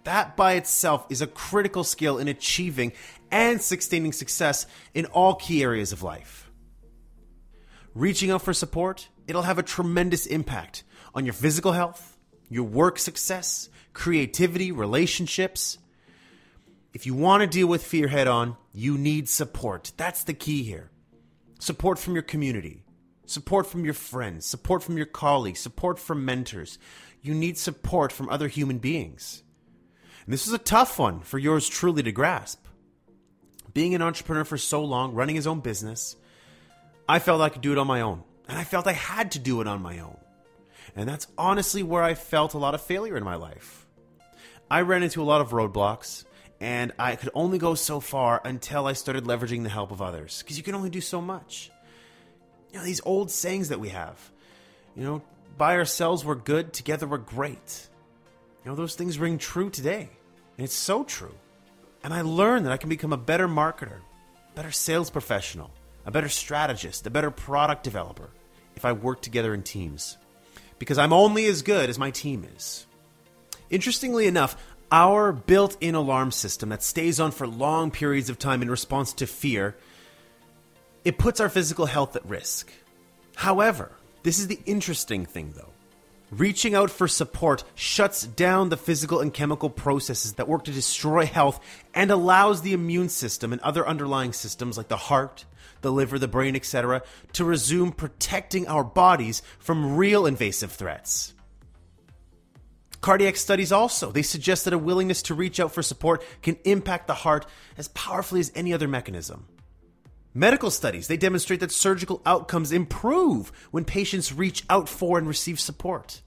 that 0.05 0.37
by 0.37 0.53
itself 0.53 1.05
is 1.09 1.21
a 1.21 1.27
critical 1.27 1.83
skill 1.83 2.17
in 2.17 2.27
achieving 2.27 2.93
and 3.29 3.61
sustaining 3.61 4.13
success 4.13 4.65
in 4.93 5.05
all 5.07 5.35
key 5.35 5.63
areas 5.63 5.91
of 5.91 6.03
life. 6.03 6.49
Reaching 7.93 8.31
out 8.31 8.41
for 8.41 8.53
support, 8.53 9.09
it'll 9.27 9.41
have 9.41 9.59
a 9.59 9.63
tremendous 9.63 10.25
impact 10.25 10.83
on 11.13 11.25
your 11.25 11.33
physical 11.33 11.73
health, 11.73 12.17
your 12.49 12.63
work 12.63 12.99
success, 12.99 13.69
creativity, 13.93 14.71
relationships, 14.71 15.77
if 16.95 17.05
you 17.05 17.13
want 17.13 17.41
to 17.41 17.47
deal 17.47 17.67
with 17.67 17.83
fear 17.83 18.07
head 18.07 18.25
on, 18.25 18.55
you 18.71 18.97
need 18.97 19.27
support. 19.27 19.91
That's 19.97 20.23
the 20.23 20.33
key 20.33 20.63
here. 20.63 20.91
Support 21.59 21.99
from 21.99 22.13
your 22.13 22.23
community, 22.23 22.84
support 23.25 23.67
from 23.67 23.85
your 23.85 23.93
friends, 23.93 24.45
support 24.45 24.83
from 24.83 24.97
your 24.97 25.05
colleagues, 25.05 25.59
support 25.59 25.99
from 25.99 26.25
mentors. 26.25 26.77
You 27.21 27.33
need 27.33 27.57
support 27.57 28.11
from 28.11 28.29
other 28.29 28.47
human 28.47 28.77
beings. 28.77 29.43
And 30.25 30.33
this 30.33 30.47
is 30.47 30.53
a 30.53 30.57
tough 30.57 30.99
one 30.99 31.21
for 31.21 31.37
yours 31.37 31.67
truly 31.67 32.03
to 32.03 32.11
grasp. 32.11 32.65
Being 33.73 33.93
an 33.95 34.01
entrepreneur 34.01 34.43
for 34.43 34.57
so 34.57 34.83
long, 34.83 35.13
running 35.13 35.35
his 35.35 35.47
own 35.47 35.59
business, 35.59 36.15
I 37.07 37.19
felt 37.19 37.41
I 37.41 37.49
could 37.49 37.61
do 37.61 37.71
it 37.71 37.77
on 37.77 37.87
my 37.87 38.01
own. 38.01 38.23
And 38.47 38.57
I 38.57 38.63
felt 38.63 38.87
I 38.87 38.93
had 38.93 39.31
to 39.31 39.39
do 39.39 39.61
it 39.61 39.67
on 39.67 39.81
my 39.81 39.99
own. 39.99 40.17
And 40.95 41.09
that's 41.09 41.27
honestly 41.37 41.83
where 41.83 42.03
I 42.03 42.13
felt 42.13 42.53
a 42.53 42.59
lot 42.59 42.75
of 42.75 42.81
failure 42.81 43.17
in 43.17 43.23
my 43.23 43.35
life. 43.35 43.85
I 44.69 44.81
ran 44.81 45.03
into 45.03 45.21
a 45.21 45.25
lot 45.25 45.41
of 45.41 45.49
roadblocks 45.49 46.25
And 46.61 46.93
I 46.97 47.15
could 47.15 47.31
only 47.33 47.57
go 47.57 47.75
so 47.75 47.99
far 47.99 48.41
until 48.45 48.87
I 48.87 48.93
started 48.93 49.25
leveraging 49.25 49.63
the 49.63 49.69
help 49.69 49.91
of 49.91 50.01
others 50.01 50.41
because 50.41 50.57
you 50.57 50.63
can 50.63 50.75
only 50.75 50.89
do 50.89 51.01
so 51.01 51.21
much. 51.21 51.69
You 52.75 52.81
know, 52.81 52.85
these 52.87 52.99
old 53.05 53.31
sayings 53.31 53.69
that 53.69 53.79
we 53.79 53.87
have, 53.87 54.19
you 54.97 55.05
know, 55.05 55.21
by 55.57 55.77
ourselves 55.77 56.25
we're 56.25 56.35
good, 56.35 56.73
together 56.73 57.07
we're 57.07 57.19
great. 57.19 57.87
You 58.65 58.69
know, 58.69 58.75
those 58.75 58.95
things 58.95 59.17
ring 59.17 59.37
true 59.37 59.69
today. 59.69 60.09
And 60.57 60.65
it's 60.65 60.73
so 60.73 61.05
true. 61.05 61.33
And 62.03 62.13
I 62.13 62.19
learned 62.19 62.65
that 62.65 62.73
I 62.73 62.77
can 62.77 62.89
become 62.89 63.13
a 63.13 63.17
better 63.17 63.47
marketer, 63.47 63.99
better 64.55 64.71
sales 64.71 65.09
professional, 65.09 65.71
a 66.05 66.11
better 66.11 66.27
strategist, 66.27 67.07
a 67.07 67.09
better 67.09 67.31
product 67.31 67.85
developer 67.85 68.29
if 68.75 68.83
I 68.83 68.91
work 68.91 69.21
together 69.21 69.53
in 69.53 69.63
teams. 69.63 70.17
Because 70.77 70.97
I'm 70.97 71.13
only 71.13 71.45
as 71.45 71.61
good 71.61 71.89
as 71.89 71.97
my 71.97 72.11
team 72.11 72.45
is. 72.57 72.87
Interestingly 73.69 74.27
enough, 74.27 74.57
our 74.91 75.31
built 75.31 75.77
in 75.79 75.95
alarm 75.95 76.31
system 76.31 76.67
that 76.69 76.83
stays 76.83 77.21
on 77.21 77.31
for 77.31 77.47
long 77.47 77.89
periods 77.89 78.29
of 78.29 78.37
time 78.37 78.61
in 78.61 78.69
response 78.69 79.13
to 79.13 79.27
fear, 79.27 79.77
it 81.05 81.19
puts 81.19 81.39
our 81.39 81.49
physical 81.49 81.85
health 81.85 82.15
at 82.15 82.25
risk. 82.25 82.71
However, 83.35 83.91
this 84.23 84.39
is 84.39 84.47
the 84.47 84.59
interesting 84.65 85.25
thing 85.25 85.53
though. 85.55 85.69
Reaching 86.31 86.73
out 86.73 86.89
for 86.89 87.07
support 87.07 87.63
shuts 87.75 88.25
down 88.25 88.69
the 88.69 88.77
physical 88.77 89.19
and 89.19 89.31
chemical 89.31 89.69
processes 89.69 90.33
that 90.33 90.47
work 90.47 90.63
to 90.63 90.71
destroy 90.71 91.25
health 91.25 91.59
and 91.93 92.09
allows 92.09 92.61
the 92.61 92.73
immune 92.73 93.09
system 93.09 93.53
and 93.53 93.61
other 93.61 93.87
underlying 93.87 94.33
systems 94.33 94.75
like 94.75 94.87
the 94.87 94.97
heart, 94.97 95.45
the 95.81 95.91
liver, 95.91 96.17
the 96.17 96.27
brain, 96.27 96.55
etc., 96.55 97.03
to 97.33 97.45
resume 97.45 97.91
protecting 97.91 98.67
our 98.67 98.83
bodies 98.83 99.43
from 99.59 99.95
real 99.95 100.25
invasive 100.25 100.71
threats. 100.71 101.35
Cardiac 103.01 103.37
studies 103.37 103.71
also, 103.71 104.11
they 104.11 104.23
suggest 104.23 104.65
that 104.65 104.73
a 104.73 104.79
willingness 104.79 105.21
to 105.21 105.35
reach 105.35 105.59
out 105.59 105.71
for 105.71 105.83
support 105.83 106.23
can 106.41 106.57
impact 106.63 107.05
the 107.05 107.13
heart 107.13 107.45
as 107.77 107.87
powerfully 107.89 108.39
as 108.39 108.51
any 108.55 108.73
other 108.73 108.87
mechanism. 108.87 109.45
Medical 110.37 110.69
studies, 110.69 111.07
they 111.07 111.15
demonstrate 111.15 111.61
that 111.61 111.71
surgical 111.71 112.21
outcomes 112.25 112.73
improve 112.73 113.53
when 113.71 113.85
patients 113.85 114.33
reach 114.33 114.65
out 114.69 114.89
for 114.89 115.17
and 115.17 115.29
receive 115.29 115.61
support. 115.61 116.21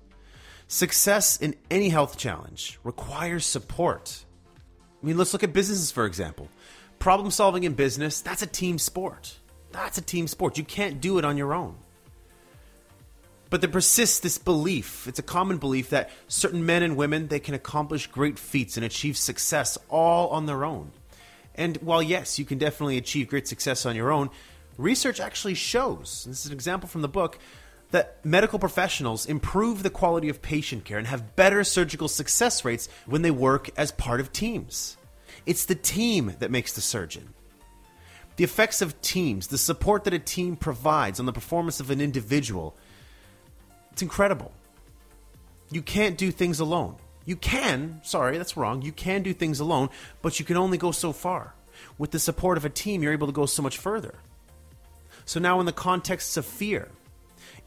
Success 0.66 1.36
in 1.36 1.54
any 1.70 1.90
health 1.90 2.16
challenge 2.16 2.78
requires 2.84 3.44
support. 3.44 4.24
I 5.02 5.06
mean, 5.06 5.18
let's 5.18 5.34
look 5.34 5.42
at 5.42 5.52
businesses, 5.52 5.92
for 5.92 6.06
example. 6.06 6.48
Problem 6.98 7.30
solving 7.30 7.64
in 7.64 7.74
business, 7.74 8.22
that's 8.22 8.40
a 8.40 8.46
team 8.46 8.78
sport. 8.78 9.36
That's 9.72 9.98
a 9.98 10.02
team 10.02 10.26
sport. 10.26 10.56
You 10.56 10.64
can't 10.64 11.02
do 11.02 11.18
it 11.18 11.26
on 11.26 11.36
your 11.36 11.52
own. 11.52 11.76
But 13.50 13.60
there 13.60 13.70
persists 13.70 14.20
this 14.20 14.38
belief, 14.38 15.06
it's 15.06 15.18
a 15.18 15.22
common 15.22 15.58
belief 15.58 15.90
that 15.90 16.10
certain 16.28 16.64
men 16.64 16.82
and 16.82 16.96
women 16.96 17.28
they 17.28 17.40
can 17.40 17.54
accomplish 17.54 18.06
great 18.06 18.38
feats 18.38 18.78
and 18.78 18.86
achieve 18.86 19.18
success 19.18 19.76
all 19.90 20.28
on 20.28 20.46
their 20.46 20.64
own. 20.64 20.92
And 21.58 21.76
while 21.78 22.02
yes, 22.02 22.38
you 22.38 22.44
can 22.44 22.56
definitely 22.56 22.96
achieve 22.96 23.28
great 23.28 23.48
success 23.48 23.84
on 23.84 23.96
your 23.96 24.12
own, 24.12 24.30
research 24.78 25.18
actually 25.18 25.54
shows, 25.54 26.24
this 26.26 26.40
is 26.40 26.46
an 26.46 26.52
example 26.52 26.88
from 26.88 27.02
the 27.02 27.08
book, 27.08 27.38
that 27.90 28.24
medical 28.24 28.60
professionals 28.60 29.26
improve 29.26 29.82
the 29.82 29.90
quality 29.90 30.28
of 30.28 30.40
patient 30.40 30.84
care 30.84 30.98
and 30.98 31.08
have 31.08 31.34
better 31.34 31.64
surgical 31.64 32.06
success 32.06 32.64
rates 32.64 32.88
when 33.06 33.22
they 33.22 33.30
work 33.32 33.70
as 33.76 33.90
part 33.90 34.20
of 34.20 34.32
teams. 34.32 34.96
It's 35.46 35.64
the 35.64 35.74
team 35.74 36.36
that 36.38 36.52
makes 36.52 36.74
the 36.74 36.80
surgeon. 36.80 37.34
The 38.36 38.44
effects 38.44 38.80
of 38.80 39.00
teams, 39.02 39.48
the 39.48 39.58
support 39.58 40.04
that 40.04 40.14
a 40.14 40.18
team 40.20 40.54
provides 40.54 41.18
on 41.18 41.26
the 41.26 41.32
performance 41.32 41.80
of 41.80 41.90
an 41.90 42.00
individual, 42.00 42.76
it's 43.90 44.02
incredible. 44.02 44.52
You 45.72 45.82
can't 45.82 46.16
do 46.16 46.30
things 46.30 46.60
alone. 46.60 46.96
You 47.28 47.36
can, 47.36 48.00
sorry, 48.04 48.38
that's 48.38 48.56
wrong. 48.56 48.80
You 48.80 48.90
can 48.90 49.22
do 49.22 49.34
things 49.34 49.60
alone, 49.60 49.90
but 50.22 50.38
you 50.38 50.46
can 50.46 50.56
only 50.56 50.78
go 50.78 50.92
so 50.92 51.12
far. 51.12 51.52
With 51.98 52.10
the 52.10 52.18
support 52.18 52.56
of 52.56 52.64
a 52.64 52.70
team, 52.70 53.02
you're 53.02 53.12
able 53.12 53.26
to 53.26 53.34
go 53.34 53.44
so 53.44 53.62
much 53.62 53.76
further. 53.76 54.14
So, 55.26 55.38
now 55.38 55.60
in 55.60 55.66
the 55.66 55.72
contexts 55.72 56.38
of 56.38 56.46
fear, 56.46 56.88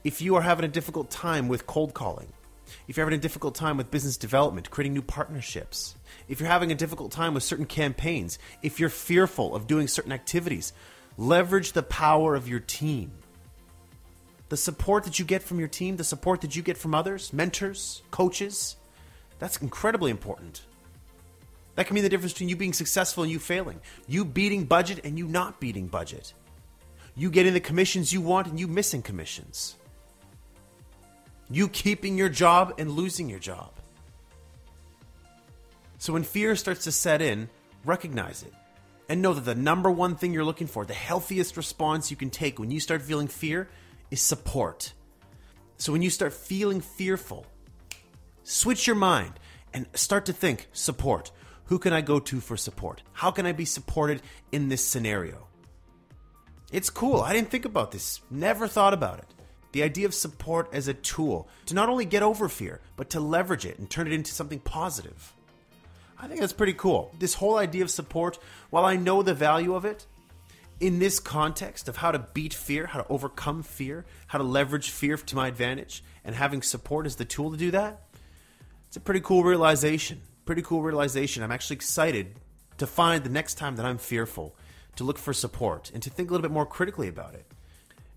if 0.03 0.19
you 0.19 0.35
are 0.35 0.41
having 0.41 0.65
a 0.65 0.67
difficult 0.67 1.11
time 1.11 1.47
with 1.47 1.67
cold 1.67 1.93
calling, 1.93 2.33
if 2.87 2.97
you're 2.97 3.05
having 3.05 3.19
a 3.19 3.21
difficult 3.21 3.53
time 3.53 3.77
with 3.77 3.91
business 3.91 4.17
development, 4.17 4.71
creating 4.71 4.93
new 4.93 5.03
partnerships, 5.03 5.93
if 6.27 6.39
you're 6.39 6.49
having 6.49 6.71
a 6.71 6.75
difficult 6.83 7.11
time 7.11 7.35
with 7.35 7.43
certain 7.43 7.67
campaigns, 7.67 8.39
if 8.63 8.79
you're 8.79 8.89
fearful 8.89 9.53
of 9.53 9.67
doing 9.67 9.87
certain 9.87 10.11
activities, 10.11 10.73
leverage 11.19 11.73
the 11.73 11.83
power 11.83 12.33
of 12.33 12.47
your 12.47 12.61
team 12.61 13.11
the 14.49 14.57
support 14.57 15.05
that 15.05 15.17
you 15.17 15.23
get 15.23 15.41
from 15.41 15.59
your 15.59 15.69
team, 15.69 15.95
the 15.95 16.03
support 16.03 16.41
that 16.41 16.57
you 16.57 16.61
get 16.61 16.77
from 16.77 16.93
others, 16.93 17.31
mentors, 17.31 18.01
coaches, 18.11 18.75
that's 19.41 19.57
incredibly 19.57 20.11
important. 20.11 20.61
That 21.73 21.87
can 21.87 21.95
be 21.95 22.01
the 22.01 22.09
difference 22.09 22.33
between 22.33 22.49
you 22.49 22.55
being 22.55 22.73
successful 22.73 23.23
and 23.23 23.31
you 23.31 23.39
failing, 23.39 23.81
you 24.07 24.23
beating 24.23 24.65
budget 24.65 25.03
and 25.03 25.17
you 25.17 25.27
not 25.27 25.59
beating 25.59 25.87
budget, 25.87 26.33
you 27.15 27.31
getting 27.31 27.53
the 27.53 27.59
commissions 27.59 28.13
you 28.13 28.21
want 28.21 28.45
and 28.45 28.59
you 28.59 28.67
missing 28.67 29.01
commissions, 29.01 29.77
you 31.49 31.67
keeping 31.69 32.19
your 32.19 32.29
job 32.29 32.75
and 32.77 32.91
losing 32.91 33.27
your 33.29 33.39
job. 33.39 33.71
So 35.97 36.13
when 36.13 36.21
fear 36.21 36.55
starts 36.55 36.83
to 36.83 36.91
set 36.91 37.19
in, 37.23 37.49
recognize 37.83 38.43
it 38.43 38.53
and 39.09 39.23
know 39.23 39.33
that 39.33 39.41
the 39.41 39.55
number 39.55 39.89
one 39.89 40.15
thing 40.15 40.33
you're 40.33 40.45
looking 40.45 40.67
for, 40.67 40.85
the 40.85 40.93
healthiest 40.93 41.57
response 41.57 42.11
you 42.11 42.17
can 42.17 42.29
take 42.29 42.59
when 42.59 42.69
you 42.69 42.79
start 42.79 43.01
feeling 43.01 43.27
fear, 43.27 43.69
is 44.11 44.21
support. 44.21 44.93
So 45.77 45.91
when 45.91 46.03
you 46.03 46.11
start 46.11 46.31
feeling 46.31 46.79
fearful, 46.79 47.47
switch 48.43 48.87
your 48.87 48.95
mind 48.95 49.33
and 49.73 49.87
start 49.93 50.25
to 50.25 50.33
think 50.33 50.67
support. 50.73 51.31
Who 51.65 51.79
can 51.79 51.93
I 51.93 52.01
go 52.01 52.19
to 52.19 52.39
for 52.39 52.57
support? 52.57 53.01
How 53.13 53.31
can 53.31 53.45
I 53.45 53.53
be 53.53 53.65
supported 53.65 54.21
in 54.51 54.69
this 54.69 54.85
scenario? 54.85 55.47
It's 56.71 56.89
cool. 56.89 57.21
I 57.21 57.33
didn't 57.33 57.49
think 57.49 57.65
about 57.65 57.91
this, 57.91 58.21
never 58.29 58.67
thought 58.67 58.93
about 58.93 59.19
it. 59.19 59.27
The 59.71 59.83
idea 59.83 60.05
of 60.05 60.13
support 60.13 60.69
as 60.73 60.87
a 60.87 60.93
tool 60.93 61.47
to 61.67 61.73
not 61.73 61.87
only 61.89 62.05
get 62.05 62.23
over 62.23 62.49
fear, 62.49 62.81
but 62.97 63.09
to 63.11 63.19
leverage 63.19 63.65
it 63.65 63.79
and 63.79 63.89
turn 63.89 64.07
it 64.07 64.13
into 64.13 64.33
something 64.33 64.59
positive. 64.59 65.33
I 66.19 66.27
think 66.27 66.39
that's 66.39 66.53
pretty 66.53 66.73
cool. 66.73 67.13
This 67.19 67.35
whole 67.35 67.57
idea 67.57 67.83
of 67.83 67.89
support, 67.89 68.37
while 68.69 68.85
I 68.85 68.95
know 68.95 69.23
the 69.23 69.33
value 69.33 69.73
of 69.73 69.85
it, 69.85 70.05
in 70.79 70.99
this 70.99 71.19
context 71.19 71.87
of 71.87 71.97
how 71.97 72.11
to 72.11 72.19
beat 72.33 72.53
fear, 72.53 72.87
how 72.87 73.01
to 73.01 73.07
overcome 73.07 73.63
fear, 73.63 74.05
how 74.27 74.37
to 74.37 74.43
leverage 74.43 74.89
fear 74.89 75.15
to 75.15 75.35
my 75.35 75.47
advantage, 75.47 76.03
and 76.25 76.35
having 76.35 76.61
support 76.61 77.05
as 77.05 77.15
the 77.15 77.25
tool 77.25 77.51
to 77.51 77.57
do 77.57 77.71
that, 77.71 78.01
it's 78.91 78.97
a 78.97 78.99
pretty 78.99 79.21
cool 79.21 79.45
realization. 79.45 80.19
Pretty 80.43 80.63
cool 80.63 80.81
realization. 80.81 81.43
I'm 81.43 81.51
actually 81.53 81.77
excited 81.77 82.35
to 82.77 82.85
find 82.85 83.23
the 83.23 83.29
next 83.29 83.53
time 83.53 83.77
that 83.77 83.85
I'm 83.85 83.97
fearful 83.97 84.53
to 84.97 85.05
look 85.05 85.17
for 85.17 85.31
support 85.31 85.89
and 85.93 86.03
to 86.03 86.09
think 86.09 86.29
a 86.29 86.33
little 86.33 86.41
bit 86.41 86.51
more 86.51 86.65
critically 86.65 87.07
about 87.07 87.33
it. 87.33 87.45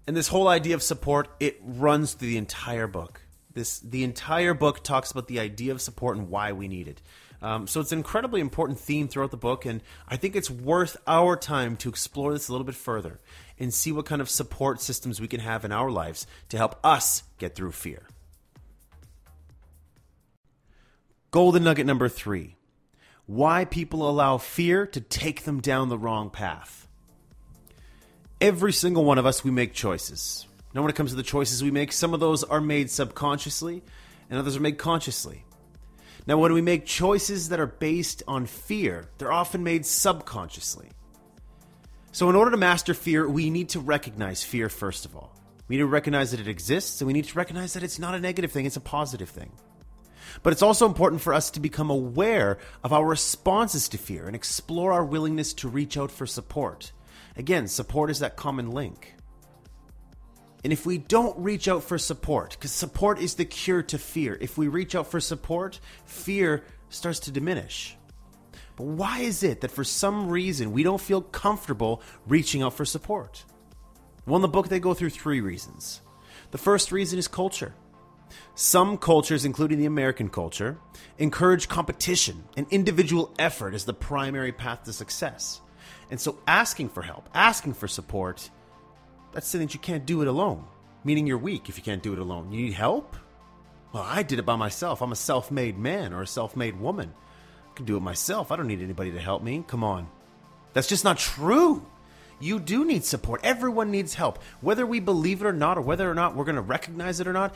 And 0.09 0.17
this 0.17 0.27
whole 0.27 0.49
idea 0.49 0.75
of 0.75 0.83
support, 0.83 1.29
it 1.39 1.61
runs 1.65 2.15
through 2.15 2.27
the 2.27 2.39
entire 2.39 2.89
book. 2.89 3.21
This 3.53 3.79
the 3.79 4.03
entire 4.03 4.53
book 4.53 4.83
talks 4.83 5.13
about 5.13 5.29
the 5.29 5.39
idea 5.39 5.71
of 5.71 5.81
support 5.81 6.17
and 6.17 6.29
why 6.29 6.51
we 6.51 6.67
need 6.67 6.89
it. 6.89 7.01
Um, 7.41 7.69
so 7.69 7.81
it's 7.81 7.93
an 7.93 7.99
incredibly 7.99 8.41
important 8.41 8.81
theme 8.81 9.07
throughout 9.07 9.31
the 9.31 9.37
book, 9.37 9.65
and 9.67 9.81
I 10.09 10.17
think 10.17 10.35
it's 10.35 10.51
worth 10.51 10.97
our 11.07 11.37
time 11.37 11.77
to 11.77 11.89
explore 11.89 12.33
this 12.33 12.49
a 12.49 12.53
little 12.53 12.65
bit 12.65 12.75
further 12.75 13.21
and 13.61 13.73
see 13.73 13.93
what 13.93 14.07
kind 14.07 14.21
of 14.21 14.29
support 14.29 14.81
systems 14.81 15.21
we 15.21 15.29
can 15.29 15.39
have 15.39 15.65
in 15.65 15.71
our 15.71 15.93
lives 15.93 16.27
to 16.49 16.57
help 16.57 16.81
us 16.83 17.23
get 17.39 17.55
through 17.55 17.71
fear. 17.71 18.09
Golden 21.35 21.65
nugget 21.65 21.85
number 21.85 22.09
three 22.09 22.55
why 23.27 23.65
people 23.65 24.09
allow 24.09 24.39
fear 24.39 24.87
to 24.87 25.01
take 25.01 25.43
them 25.43 25.61
down 25.61 25.89
the 25.89 25.99
wrong 25.99 26.31
path. 26.31 26.87
Every 28.41 28.73
single 28.73 29.05
one 29.05 29.19
of 29.19 29.27
us, 29.27 29.43
we 29.43 29.51
make 29.51 29.75
choices. 29.75 30.47
Now, 30.73 30.83
when 30.83 30.91
it 30.91 30.95
comes 30.95 31.11
to 31.11 31.17
the 31.17 31.25
choices 31.25 31.61
we 31.61 31.73
make, 31.73 31.91
some 31.91 32.15
of 32.15 32.21
those 32.21 32.45
are 32.45 32.61
made 32.61 32.89
subconsciously 32.89 33.83
and 34.31 34.39
others 34.39 34.57
are 34.57 34.61
made 34.61 34.79
consciously. 34.79 35.45
Now, 36.25 36.39
when 36.39 36.53
we 36.53 36.63
make 36.63 36.87
choices 36.87 37.49
that 37.49 37.59
are 37.59 37.67
based 37.67 38.23
on 38.29 38.47
fear, 38.47 39.09
they're 39.19 39.33
often 39.33 39.65
made 39.65 39.85
subconsciously. 39.85 40.91
So, 42.13 42.31
in 42.31 42.37
order 42.37 42.53
to 42.53 42.57
master 42.57 42.95
fear, 42.95 43.29
we 43.29 43.51
need 43.51 43.71
to 43.71 43.81
recognize 43.81 44.45
fear 44.45 44.69
first 44.69 45.05
of 45.05 45.17
all. 45.17 45.35
We 45.67 45.75
need 45.75 45.83
to 45.83 45.87
recognize 45.87 46.31
that 46.31 46.39
it 46.39 46.47
exists, 46.47 47.01
and 47.01 47.09
we 47.09 47.13
need 47.13 47.25
to 47.25 47.37
recognize 47.37 47.73
that 47.73 47.83
it's 47.83 47.99
not 47.99 48.15
a 48.15 48.21
negative 48.21 48.53
thing, 48.53 48.67
it's 48.67 48.77
a 48.77 48.81
positive 48.81 49.31
thing. 49.31 49.51
But 50.43 50.53
it's 50.53 50.63
also 50.63 50.87
important 50.87 51.23
for 51.23 51.33
us 51.33 51.51
to 51.53 51.61
become 51.61 51.91
aware 51.91 52.59
of 52.83 52.93
our 52.93 53.07
responses 53.07 53.89
to 53.91 53.99
fear 53.99 54.27
and 54.27 54.35
explore 54.35 54.93
our 54.93 55.05
willingness 55.05 55.55
to 55.55 55.69
reach 55.69 55.97
out 55.97 56.11
for 56.11 56.27
support. 56.27 56.93
Again, 57.37 57.69
support 57.69 58.11
is 58.11 58.21
that 58.21 58.37
common 58.37 58.71
link. 58.71 59.15
And 60.63 60.73
if 60.73 60.87
we 60.87 60.97
don't 60.97 61.39
reach 61.39 61.69
out 61.69 61.85
for 61.85 61.99
support, 61.99 62.53
because 62.53 62.73
support 62.73 63.21
is 63.21 63.35
the 63.35 63.45
cure 63.45 63.83
to 63.83 63.99
fear, 63.99 64.39
if 64.41 64.57
we 64.57 64.69
reach 64.69 64.95
out 64.95 65.09
for 65.11 65.21
support, 65.21 65.79
fear 66.07 66.65
starts 66.89 67.21
to 67.21 67.31
diminish. 67.31 67.97
But 68.77 68.85
why 68.85 69.21
is 69.21 69.43
it 69.43 69.61
that 69.61 69.71
for 69.71 69.85
some 69.85 70.31
reason 70.31 70.73
we 70.73 70.83
don't 70.83 71.01
feel 71.01 71.21
comfortable 71.21 72.03
reaching 72.27 72.63
out 72.63 72.75
for 72.75 72.85
support? 72.85 73.45
Well, 74.27 74.37
in 74.37 74.43
the 74.43 74.49
book, 74.49 74.69
they 74.69 74.81
go 74.81 74.95
through 74.95 75.11
three 75.11 75.41
reasons. 75.43 76.01
The 76.51 76.59
first 76.59 76.93
reason 76.93 77.19
is 77.19 77.29
culture. 77.29 77.75
Some 78.55 78.99
cultures, 78.99 79.45
including 79.45 79.79
the 79.79 79.87
American 79.87 80.29
culture, 80.29 80.79
encourage 81.19 81.69
competition 81.69 82.45
and 82.57 82.67
individual 82.71 83.35
effort 83.39 83.75
as 83.75 83.85
the 83.85 83.95
primary 83.95 84.53
path 84.53 84.85
to 84.85 84.93
success. 84.93 85.61
And 86.11 86.21
so 86.21 86.39
asking 86.47 86.91
for 86.91 87.03
help, 87.03 87.29
asking 87.35 87.75
for 87.75 87.89
support, 87.89 88.51
that's 89.33 89.49
saying 89.49 89.67
that 89.67 89.75
you 89.75 89.81
can't 89.81 90.07
do 90.07 90.23
it 90.23 90.29
alone, 90.29 90.65
meaning 91.03 91.27
you're 91.27 91.39
weak 91.39 91.69
if 91.69 91.77
you 91.77 91.83
can't 91.83 92.03
do 92.03 92.13
it 92.13 92.19
alone. 92.19 92.53
You 92.53 92.63
need 92.63 92.75
help? 92.75 93.17
Well, 93.93 94.05
I 94.07 94.23
did 94.23 94.39
it 94.39 94.47
by 94.47 94.57
myself. 94.57 95.03
I'm 95.03 95.13
a 95.13 95.17
self 95.17 95.51
made 95.51 95.79
man 95.79 96.13
or 96.13 96.23
a 96.23 96.27
self 96.27 96.57
made 96.57 96.79
woman. 96.79 97.13
I 97.71 97.75
can 97.75 97.85
do 97.85 97.97
it 97.97 98.01
myself. 98.01 98.53
I 98.53 98.57
don't 98.57 98.69
need 98.69 98.83
anybody 98.83 99.13
to 99.13 99.21
help 99.21 99.43
me. 99.43 99.65
Come 99.67 99.83
on. 99.85 100.09
That's 100.73 100.89
just 100.89 101.05
not 101.05 101.19
true. 101.19 101.87
You 102.41 102.59
do 102.59 102.85
need 102.85 103.05
support. 103.05 103.41
Everyone 103.45 103.91
needs 103.91 104.15
help. 104.15 104.43
Whether 104.61 104.85
we 104.85 105.01
believe 105.01 105.41
it 105.41 105.47
or 105.47 105.53
not, 105.53 105.79
or 105.79 105.81
whether 105.81 106.11
or 106.11 106.15
not 106.15 106.35
we're 106.35 106.45
going 106.45 106.57
to 106.57 106.61
recognize 106.61 107.21
it 107.21 107.29
or 107.29 107.33
not, 107.33 107.55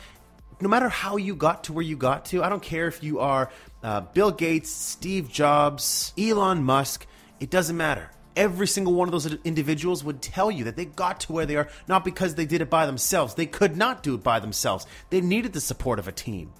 no 0.61 0.69
matter 0.69 0.89
how 0.89 1.17
you 1.17 1.35
got 1.35 1.65
to 1.65 1.73
where 1.73 1.83
you 1.83 1.95
got 1.95 2.25
to, 2.25 2.43
I 2.43 2.49
don't 2.49 2.61
care 2.61 2.87
if 2.87 3.03
you 3.03 3.19
are 3.19 3.49
uh, 3.83 4.01
Bill 4.01 4.31
Gates, 4.31 4.69
Steve 4.69 5.29
Jobs, 5.29 6.13
Elon 6.17 6.63
Musk, 6.63 7.07
it 7.39 7.49
doesn't 7.49 7.77
matter. 7.77 8.09
Every 8.35 8.67
single 8.67 8.93
one 8.93 9.07
of 9.07 9.11
those 9.11 9.33
individuals 9.43 10.03
would 10.03 10.21
tell 10.21 10.51
you 10.51 10.65
that 10.65 10.75
they 10.75 10.85
got 10.85 11.21
to 11.21 11.33
where 11.33 11.45
they 11.45 11.55
are 11.55 11.69
not 11.87 12.05
because 12.05 12.35
they 12.35 12.45
did 12.45 12.61
it 12.61 12.69
by 12.69 12.85
themselves. 12.85 13.35
They 13.35 13.45
could 13.45 13.75
not 13.75 14.03
do 14.03 14.15
it 14.15 14.23
by 14.23 14.39
themselves. 14.39 14.85
They 15.09 15.21
needed 15.21 15.53
the 15.53 15.61
support 15.61 15.99
of 15.99 16.07
a 16.07 16.11
team. 16.11 16.53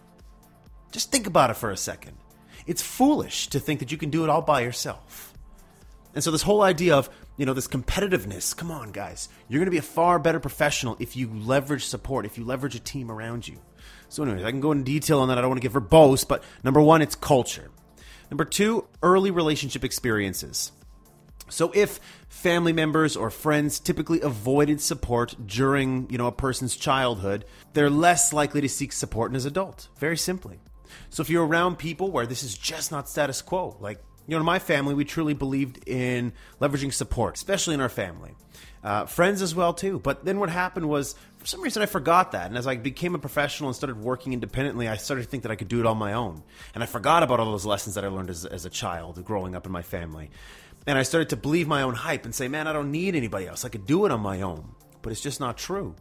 Just 0.91 1.11
think 1.11 1.27
about 1.27 1.49
it 1.49 1.57
for 1.57 1.71
a 1.71 1.77
second. 1.77 2.17
It's 2.65 2.81
foolish 2.81 3.47
to 3.47 3.59
think 3.59 3.79
that 3.79 3.91
you 3.91 3.97
can 3.97 4.09
do 4.09 4.23
it 4.23 4.29
all 4.29 4.41
by 4.41 4.61
yourself. 4.61 5.33
And 6.13 6.23
so, 6.23 6.31
this 6.31 6.41
whole 6.41 6.63
idea 6.63 6.95
of, 6.95 7.09
you 7.37 7.45
know, 7.45 7.53
this 7.53 7.67
competitiveness 7.67 8.55
come 8.55 8.71
on, 8.71 8.91
guys. 8.91 9.29
You're 9.47 9.59
going 9.59 9.67
to 9.67 9.71
be 9.71 9.77
a 9.77 9.81
far 9.81 10.19
better 10.19 10.39
professional 10.39 10.97
if 10.99 11.15
you 11.15 11.29
leverage 11.33 11.85
support, 11.85 12.25
if 12.25 12.37
you 12.37 12.43
leverage 12.43 12.75
a 12.75 12.79
team 12.79 13.11
around 13.11 13.47
you. 13.47 13.59
So, 14.09 14.23
anyways, 14.23 14.43
I 14.43 14.51
can 14.51 14.59
go 14.59 14.71
in 14.71 14.83
detail 14.83 15.19
on 15.19 15.27
that. 15.29 15.37
I 15.37 15.41
don't 15.41 15.49
want 15.49 15.61
to 15.61 15.67
give 15.67 15.81
verbose, 15.81 16.27
but 16.27 16.43
number 16.63 16.81
one, 16.81 17.01
it's 17.01 17.15
culture. 17.15 17.69
Number 18.29 18.45
two, 18.45 18.87
early 19.01 19.31
relationship 19.31 19.83
experiences. 19.83 20.71
So 21.49 21.71
if 21.73 21.99
family 22.27 22.73
members 22.73 23.15
or 23.15 23.29
friends 23.29 23.79
typically 23.79 24.21
avoided 24.21 24.81
support 24.81 25.35
during, 25.45 26.09
you 26.09 26.17
know, 26.17 26.27
a 26.27 26.31
person's 26.31 26.75
childhood, 26.75 27.45
they're 27.73 27.89
less 27.89 28.31
likely 28.33 28.61
to 28.61 28.69
seek 28.69 28.93
support 28.93 29.31
in 29.31 29.35
as 29.35 29.45
adult. 29.45 29.89
Very 29.97 30.17
simply. 30.17 30.59
So 31.09 31.21
if 31.21 31.29
you're 31.29 31.45
around 31.45 31.77
people 31.77 32.11
where 32.11 32.25
this 32.25 32.43
is 32.43 32.57
just 32.57 32.91
not 32.91 33.09
status 33.09 33.41
quo, 33.41 33.77
like 33.79 33.99
you 34.29 34.35
know, 34.35 34.41
in 34.41 34.45
my 34.45 34.59
family, 34.59 34.93
we 34.93 35.05
truly 35.05 35.33
believed 35.33 35.87
in 35.87 36.33
leveraging 36.61 36.93
support, 36.93 37.35
especially 37.35 37.73
in 37.73 37.81
our 37.81 37.89
family. 37.89 38.35
Uh, 38.83 39.05
friends 39.05 39.41
as 39.41 39.53
well 39.55 39.73
too. 39.73 39.99
But 39.99 40.23
then 40.23 40.39
what 40.39 40.49
happened 40.49 40.87
was, 40.87 41.15
for 41.37 41.47
some 41.47 41.61
reason, 41.61 41.81
I 41.81 41.87
forgot 41.87 42.31
that. 42.33 42.47
And 42.47 42.57
as 42.57 42.67
I 42.67 42.77
became 42.77 43.15
a 43.15 43.19
professional 43.19 43.69
and 43.69 43.75
started 43.75 43.97
working 43.97 44.31
independently, 44.33 44.87
I 44.87 44.97
started 44.97 45.23
to 45.23 45.29
think 45.29 45.43
that 45.43 45.51
I 45.51 45.55
could 45.55 45.67
do 45.67 45.79
it 45.79 45.85
on 45.85 45.97
my 45.97 46.13
own. 46.13 46.43
And 46.73 46.83
I 46.83 46.85
forgot 46.85 47.23
about 47.23 47.39
all 47.39 47.51
those 47.51 47.65
lessons 47.65 47.95
that 47.95 48.05
I 48.05 48.07
learned 48.07 48.29
as, 48.29 48.45
as 48.45 48.65
a 48.65 48.69
child, 48.69 49.23
growing 49.25 49.55
up 49.55 49.65
in 49.65 49.71
my 49.71 49.81
family. 49.81 50.29
And 50.85 50.97
I 50.97 51.03
started 51.03 51.29
to 51.29 51.35
believe 51.35 51.67
my 51.67 51.81
own 51.81 51.95
hype 51.95 52.23
and 52.23 52.33
say, 52.33 52.47
man, 52.47 52.67
I 52.67 52.73
don't 52.73 52.91
need 52.91 53.15
anybody 53.15 53.47
else. 53.47 53.65
I 53.65 53.69
could 53.69 53.85
do 53.85 54.05
it 54.05 54.11
on 54.11 54.21
my 54.21 54.41
own. 54.41 54.75
But 55.01 55.11
it's 55.11 55.21
just 55.21 55.39
not 55.39 55.57
true. 55.57 55.95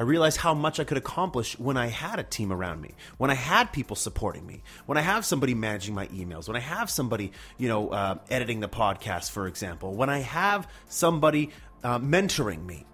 I 0.00 0.02
realized 0.02 0.38
how 0.38 0.54
much 0.54 0.80
I 0.80 0.84
could 0.84 0.96
accomplish 0.96 1.58
when 1.58 1.76
I 1.76 1.88
had 1.88 2.18
a 2.18 2.22
team 2.22 2.50
around 2.54 2.80
me, 2.80 2.94
when 3.18 3.30
I 3.30 3.34
had 3.34 3.70
people 3.70 3.94
supporting 3.94 4.46
me, 4.46 4.62
when 4.86 4.96
I 4.96 5.02
have 5.02 5.26
somebody 5.26 5.52
managing 5.52 5.94
my 5.94 6.06
emails, 6.06 6.48
when 6.48 6.56
I 6.56 6.60
have 6.60 6.88
somebody, 6.88 7.32
you 7.58 7.68
know, 7.68 7.90
uh, 7.90 8.14
editing 8.30 8.60
the 8.60 8.68
podcast, 8.68 9.30
for 9.30 9.46
example, 9.46 9.92
when 9.94 10.08
I 10.08 10.20
have 10.20 10.66
somebody 10.88 11.50
uh, 11.84 11.98
mentoring 11.98 12.64
me. 12.64 12.86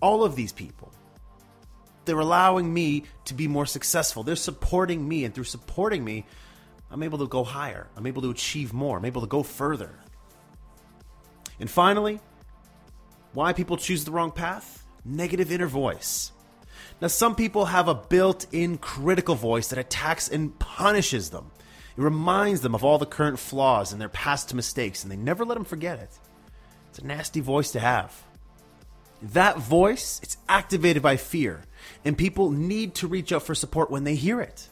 All 0.00 0.24
of 0.24 0.36
these 0.36 0.52
people, 0.52 0.90
they're 2.06 2.18
allowing 2.18 2.72
me 2.72 3.04
to 3.26 3.34
be 3.34 3.46
more 3.46 3.66
successful. 3.66 4.22
They're 4.22 4.36
supporting 4.36 5.06
me, 5.06 5.26
and 5.26 5.34
through 5.34 5.44
supporting 5.44 6.02
me, 6.02 6.24
I'm 6.90 7.02
able 7.02 7.18
to 7.18 7.26
go 7.26 7.44
higher. 7.44 7.88
I'm 7.94 8.06
able 8.06 8.22
to 8.22 8.30
achieve 8.30 8.72
more. 8.72 8.96
I'm 8.96 9.04
able 9.04 9.20
to 9.20 9.26
go 9.26 9.42
further. 9.42 9.90
And 11.60 11.68
finally, 11.68 12.20
why 13.34 13.52
people 13.52 13.76
choose 13.76 14.06
the 14.06 14.12
wrong 14.12 14.30
path? 14.30 14.83
Negative 15.04 15.50
inner 15.52 15.66
voice. 15.66 16.32
Now, 17.00 17.08
some 17.08 17.34
people 17.34 17.66
have 17.66 17.88
a 17.88 17.94
built 17.94 18.46
in 18.52 18.78
critical 18.78 19.34
voice 19.34 19.68
that 19.68 19.78
attacks 19.78 20.28
and 20.28 20.58
punishes 20.58 21.30
them. 21.30 21.50
It 21.96 22.02
reminds 22.02 22.60
them 22.60 22.74
of 22.74 22.84
all 22.84 22.98
the 22.98 23.06
current 23.06 23.38
flaws 23.38 23.92
and 23.92 24.00
their 24.00 24.08
past 24.08 24.54
mistakes, 24.54 25.02
and 25.02 25.12
they 25.12 25.16
never 25.16 25.44
let 25.44 25.54
them 25.54 25.64
forget 25.64 25.98
it. 25.98 26.10
It's 26.90 26.98
a 27.00 27.06
nasty 27.06 27.40
voice 27.40 27.72
to 27.72 27.80
have. 27.80 28.24
That 29.32 29.58
voice, 29.58 30.20
it's 30.22 30.36
activated 30.48 31.02
by 31.02 31.16
fear, 31.16 31.62
and 32.04 32.16
people 32.16 32.50
need 32.50 32.94
to 32.96 33.06
reach 33.06 33.32
out 33.32 33.42
for 33.42 33.54
support 33.54 33.90
when 33.90 34.04
they 34.04 34.14
hear 34.14 34.40
it. 34.40 34.68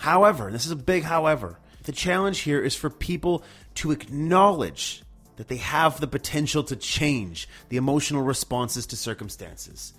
However, 0.00 0.50
this 0.50 0.66
is 0.66 0.72
a 0.72 0.76
big 0.76 1.04
however, 1.04 1.58
the 1.84 1.92
challenge 1.92 2.40
here 2.40 2.60
is 2.60 2.74
for 2.74 2.90
people 2.90 3.44
to 3.76 3.90
acknowledge 3.90 5.02
that 5.42 5.48
they 5.48 5.56
have 5.56 5.98
the 5.98 6.06
potential 6.06 6.62
to 6.62 6.76
change 6.76 7.48
the 7.68 7.76
emotional 7.76 8.22
responses 8.22 8.86
to 8.86 8.96
circumstances. 8.96 9.92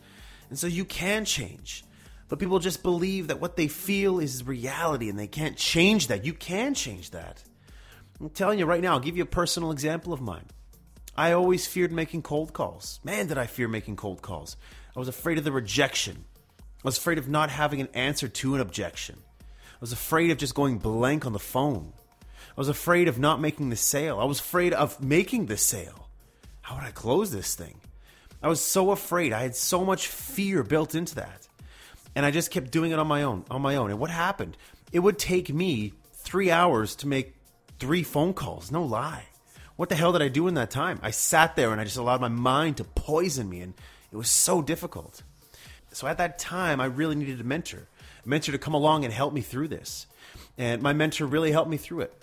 And 0.49 0.57
so 0.57 0.67
you 0.67 0.85
can 0.85 1.25
change. 1.25 1.83
But 2.29 2.39
people 2.39 2.59
just 2.59 2.81
believe 2.81 3.27
that 3.27 3.41
what 3.41 3.57
they 3.57 3.67
feel 3.67 4.21
is 4.21 4.47
reality 4.47 5.09
and 5.09 5.19
they 5.19 5.27
can't 5.27 5.57
change 5.57 6.07
that. 6.07 6.23
You 6.23 6.31
can 6.31 6.73
change 6.73 7.09
that. 7.09 7.43
I'm 8.21 8.29
telling 8.29 8.57
you 8.57 8.65
right 8.65 8.81
now, 8.81 8.93
I'll 8.93 9.01
give 9.01 9.17
you 9.17 9.23
a 9.23 9.25
personal 9.25 9.71
example 9.71 10.13
of 10.13 10.21
mine. 10.21 10.45
I 11.17 11.33
always 11.33 11.67
feared 11.67 11.91
making 11.91 12.21
cold 12.21 12.53
calls. 12.53 13.01
Man, 13.03 13.27
did 13.27 13.37
I 13.37 13.45
fear 13.45 13.67
making 13.67 13.97
cold 13.97 14.21
calls. 14.21 14.55
I 14.95 14.99
was 14.99 15.09
afraid 15.09 15.37
of 15.37 15.43
the 15.43 15.51
rejection. 15.51 16.23
I 16.61 16.87
was 16.87 16.97
afraid 16.97 17.17
of 17.17 17.27
not 17.27 17.49
having 17.49 17.81
an 17.81 17.89
answer 17.93 18.29
to 18.29 18.55
an 18.55 18.61
objection 18.61 19.17
I 19.73 19.83
was 19.83 19.91
afraid 19.91 20.31
of 20.31 20.37
just 20.37 20.55
going 20.55 20.77
blank 20.77 21.25
on 21.25 21.33
the 21.33 21.39
phone. 21.39 21.91
I 22.55 22.61
was 22.61 22.69
afraid 22.69 23.07
of 23.07 23.17
not 23.17 23.41
making 23.41 23.69
the 23.69 23.75
sale. 23.75 24.19
I 24.19 24.25
was 24.25 24.39
afraid 24.39 24.73
of 24.73 25.01
making 25.01 25.47
the 25.47 25.57
sale. 25.57 26.07
How 26.61 26.75
would 26.75 26.83
I 26.83 26.91
close 26.91 27.31
this 27.31 27.55
thing? 27.55 27.79
I 28.43 28.47
was 28.47 28.61
so 28.61 28.91
afraid. 28.91 29.33
I 29.33 29.41
had 29.41 29.55
so 29.55 29.83
much 29.83 30.07
fear 30.07 30.63
built 30.63 30.93
into 30.93 31.15
that. 31.15 31.47
And 32.15 32.25
I 32.25 32.31
just 32.31 32.51
kept 32.51 32.69
doing 32.71 32.91
it 32.91 32.99
on 32.99 33.07
my 33.07 33.23
own, 33.23 33.43
on 33.49 33.61
my 33.61 33.75
own. 33.75 33.89
And 33.89 33.99
what 33.99 34.11
happened? 34.11 34.55
It 34.91 34.99
would 34.99 35.17
take 35.17 35.51
me 35.51 35.93
three 36.13 36.51
hours 36.51 36.95
to 36.97 37.07
make 37.07 37.33
three 37.79 38.03
phone 38.03 38.33
calls. 38.33 38.71
No 38.71 38.83
lie. 38.83 39.25
What 39.75 39.89
the 39.89 39.95
hell 39.95 40.11
did 40.11 40.21
I 40.21 40.27
do 40.27 40.47
in 40.47 40.53
that 40.53 40.69
time? 40.69 40.99
I 41.01 41.09
sat 41.09 41.55
there 41.55 41.71
and 41.71 41.81
I 41.81 41.85
just 41.85 41.97
allowed 41.97 42.21
my 42.21 42.27
mind 42.27 42.77
to 42.77 42.83
poison 42.83 43.49
me. 43.49 43.61
And 43.61 43.73
it 44.11 44.15
was 44.15 44.29
so 44.29 44.61
difficult. 44.61 45.23
So 45.91 46.05
at 46.05 46.19
that 46.19 46.37
time, 46.37 46.79
I 46.79 46.85
really 46.85 47.15
needed 47.15 47.41
a 47.41 47.43
mentor 47.43 47.87
a 48.23 48.29
mentor 48.29 48.51
to 48.51 48.57
come 48.57 48.73
along 48.73 49.03
and 49.03 49.13
help 49.13 49.33
me 49.33 49.41
through 49.41 49.67
this. 49.67 50.07
And 50.57 50.81
my 50.81 50.93
mentor 50.93 51.25
really 51.25 51.51
helped 51.51 51.69
me 51.69 51.77
through 51.77 52.01
it. 52.01 52.22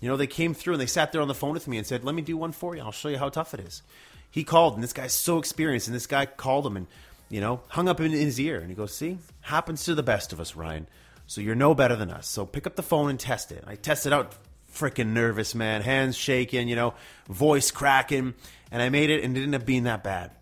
You 0.00 0.08
know, 0.08 0.16
they 0.16 0.26
came 0.26 0.54
through 0.54 0.74
and 0.74 0.80
they 0.80 0.86
sat 0.86 1.12
there 1.12 1.20
on 1.20 1.28
the 1.28 1.34
phone 1.34 1.54
with 1.54 1.68
me 1.68 1.78
and 1.78 1.86
said, 1.86 2.04
Let 2.04 2.14
me 2.14 2.22
do 2.22 2.36
one 2.36 2.52
for 2.52 2.76
you. 2.76 2.82
I'll 2.82 2.92
show 2.92 3.08
you 3.08 3.18
how 3.18 3.28
tough 3.28 3.54
it 3.54 3.60
is. 3.60 3.82
He 4.30 4.44
called, 4.44 4.74
and 4.74 4.82
this 4.82 4.92
guy's 4.92 5.14
so 5.14 5.38
experienced, 5.38 5.88
and 5.88 5.96
this 5.96 6.06
guy 6.06 6.26
called 6.26 6.66
him 6.66 6.76
and, 6.76 6.86
you 7.30 7.40
know, 7.40 7.60
hung 7.68 7.88
up 7.88 8.00
in 8.00 8.10
his 8.10 8.38
ear. 8.38 8.58
And 8.58 8.68
he 8.68 8.74
goes, 8.74 8.94
See, 8.94 9.18
happens 9.40 9.84
to 9.84 9.94
the 9.94 10.02
best 10.02 10.32
of 10.32 10.40
us, 10.40 10.56
Ryan. 10.56 10.86
So 11.26 11.40
you're 11.40 11.54
no 11.54 11.74
better 11.74 11.96
than 11.96 12.10
us. 12.10 12.28
So 12.28 12.46
pick 12.46 12.66
up 12.66 12.76
the 12.76 12.82
phone 12.82 13.10
and 13.10 13.18
test 13.18 13.50
it. 13.52 13.64
I 13.66 13.74
tested 13.76 14.12
out 14.12 14.34
freaking 14.72 15.08
nervous, 15.08 15.54
man. 15.54 15.82
Hands 15.82 16.14
shaking, 16.14 16.68
you 16.68 16.76
know, 16.76 16.94
voice 17.28 17.70
cracking. 17.70 18.34
And 18.70 18.82
I 18.82 18.90
made 18.90 19.10
it, 19.10 19.24
and 19.24 19.36
it 19.36 19.42
ended 19.42 19.60
up 19.60 19.66
being 19.66 19.84
that 19.84 20.04
bad. 20.04 20.32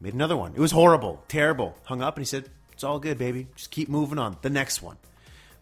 Made 0.00 0.14
another 0.14 0.36
one. 0.36 0.52
It 0.54 0.60
was 0.60 0.72
horrible, 0.72 1.22
terrible. 1.28 1.76
Hung 1.84 2.02
up, 2.02 2.16
and 2.16 2.22
he 2.22 2.26
said, 2.26 2.50
it's 2.76 2.84
all 2.84 2.98
good, 2.98 3.16
baby. 3.16 3.46
Just 3.56 3.70
keep 3.70 3.88
moving 3.88 4.18
on. 4.18 4.36
The 4.42 4.50
next 4.50 4.82
one. 4.82 4.98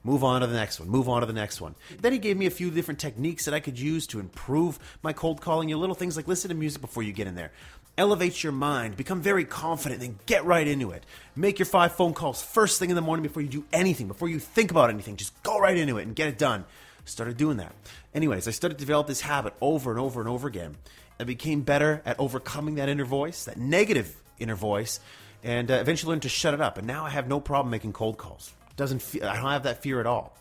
Move 0.06 0.22
on 0.22 0.42
to 0.42 0.46
the 0.46 0.54
next 0.54 0.78
one. 0.78 0.88
Move 0.90 1.08
on 1.08 1.22
to 1.22 1.26
the 1.26 1.32
next 1.32 1.62
one. 1.62 1.74
Then 2.00 2.12
he 2.12 2.18
gave 2.18 2.36
me 2.36 2.44
a 2.44 2.50
few 2.50 2.70
different 2.70 3.00
techniques 3.00 3.46
that 3.46 3.54
I 3.54 3.60
could 3.60 3.78
use 3.78 4.06
to 4.08 4.20
improve 4.20 4.78
my 5.02 5.14
cold 5.14 5.40
calling. 5.40 5.70
You 5.70 5.78
little 5.78 5.94
things 5.94 6.14
like 6.14 6.28
listen 6.28 6.50
to 6.50 6.54
music 6.54 6.82
before 6.82 7.02
you 7.02 7.12
get 7.12 7.26
in 7.26 7.34
there. 7.34 7.52
Elevate 7.96 8.42
your 8.42 8.52
mind. 8.52 8.98
Become 8.98 9.22
very 9.22 9.46
confident. 9.46 10.02
Then 10.02 10.18
get 10.26 10.44
right 10.44 10.66
into 10.66 10.90
it. 10.90 11.04
Make 11.34 11.58
your 11.58 11.66
five 11.66 11.92
phone 11.92 12.12
calls 12.12 12.42
first 12.42 12.78
thing 12.78 12.90
in 12.90 12.96
the 12.96 13.02
morning 13.02 13.22
before 13.22 13.40
you 13.40 13.48
do 13.48 13.64
anything, 13.72 14.06
before 14.06 14.28
you 14.28 14.38
think 14.38 14.70
about 14.70 14.90
anything. 14.90 15.16
Just 15.16 15.42
go 15.42 15.58
right 15.58 15.76
into 15.76 15.96
it 15.96 16.06
and 16.06 16.14
get 16.14 16.28
it 16.28 16.36
done. 16.36 16.66
Started 17.06 17.38
doing 17.38 17.56
that. 17.58 17.72
Anyways, 18.14 18.46
I 18.46 18.50
started 18.50 18.78
to 18.78 18.84
develop 18.84 19.06
this 19.06 19.22
habit 19.22 19.54
over 19.60 19.90
and 19.90 19.98
over 19.98 20.20
and 20.20 20.28
over 20.28 20.48
again. 20.48 20.76
I 21.18 21.24
became 21.24 21.62
better 21.62 22.02
at 22.04 22.18
overcoming 22.18 22.74
that 22.74 22.88
inner 22.88 23.04
voice, 23.04 23.44
that 23.44 23.56
negative 23.56 24.14
inner 24.38 24.56
voice, 24.56 25.00
and 25.42 25.70
uh, 25.70 25.74
eventually 25.74 26.10
learned 26.10 26.22
to 26.22 26.28
shut 26.28 26.54
it 26.54 26.60
up. 26.60 26.76
And 26.76 26.86
now 26.86 27.04
I 27.06 27.10
have 27.10 27.28
no 27.28 27.40
problem 27.40 27.70
making 27.70 27.92
cold 27.92 28.18
calls. 28.18 28.52
Doesn't 28.76 29.02
fe- 29.02 29.22
I 29.22 29.36
don't 29.36 29.50
have 29.50 29.62
that 29.64 29.82
fear 29.82 30.00
at 30.00 30.06
all. 30.06 30.36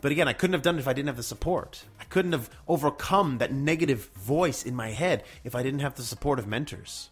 But 0.00 0.12
again, 0.12 0.28
I 0.28 0.32
couldn't 0.32 0.54
have 0.54 0.62
done 0.62 0.76
it 0.76 0.80
if 0.80 0.88
I 0.88 0.92
didn't 0.92 1.08
have 1.08 1.16
the 1.16 1.22
support. 1.22 1.84
I 2.00 2.04
couldn't 2.04 2.32
have 2.32 2.50
overcome 2.68 3.38
that 3.38 3.52
negative 3.52 4.10
voice 4.14 4.64
in 4.64 4.74
my 4.74 4.90
head 4.90 5.24
if 5.42 5.54
I 5.54 5.62
didn't 5.62 5.80
have 5.80 5.94
the 5.94 6.02
support 6.02 6.38
of 6.38 6.46
mentors. 6.46 7.10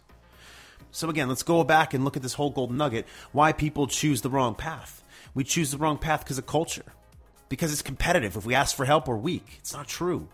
So 0.91 1.09
again, 1.09 1.27
let's 1.27 1.43
go 1.43 1.63
back 1.63 1.93
and 1.93 2.05
look 2.05 2.15
at 2.15 2.23
this 2.23 2.35
whole 2.35 2.51
golden 2.51 2.77
nugget 2.77 3.05
why 3.31 3.51
people 3.51 3.87
choose 3.87 4.21
the 4.21 4.29
wrong 4.29 4.55
path. 4.55 5.03
We 5.33 5.43
choose 5.43 5.71
the 5.71 5.77
wrong 5.77 5.97
path 5.97 6.23
because 6.23 6.37
of 6.37 6.45
culture. 6.45 6.85
Because 7.49 7.71
it's 7.71 7.81
competitive. 7.81 8.35
If 8.37 8.45
we 8.45 8.55
ask 8.55 8.75
for 8.75 8.85
help, 8.85 9.07
we're 9.07 9.17
weak. 9.17 9.57
It's 9.59 9.73
not 9.73 9.87
true. 9.87 10.29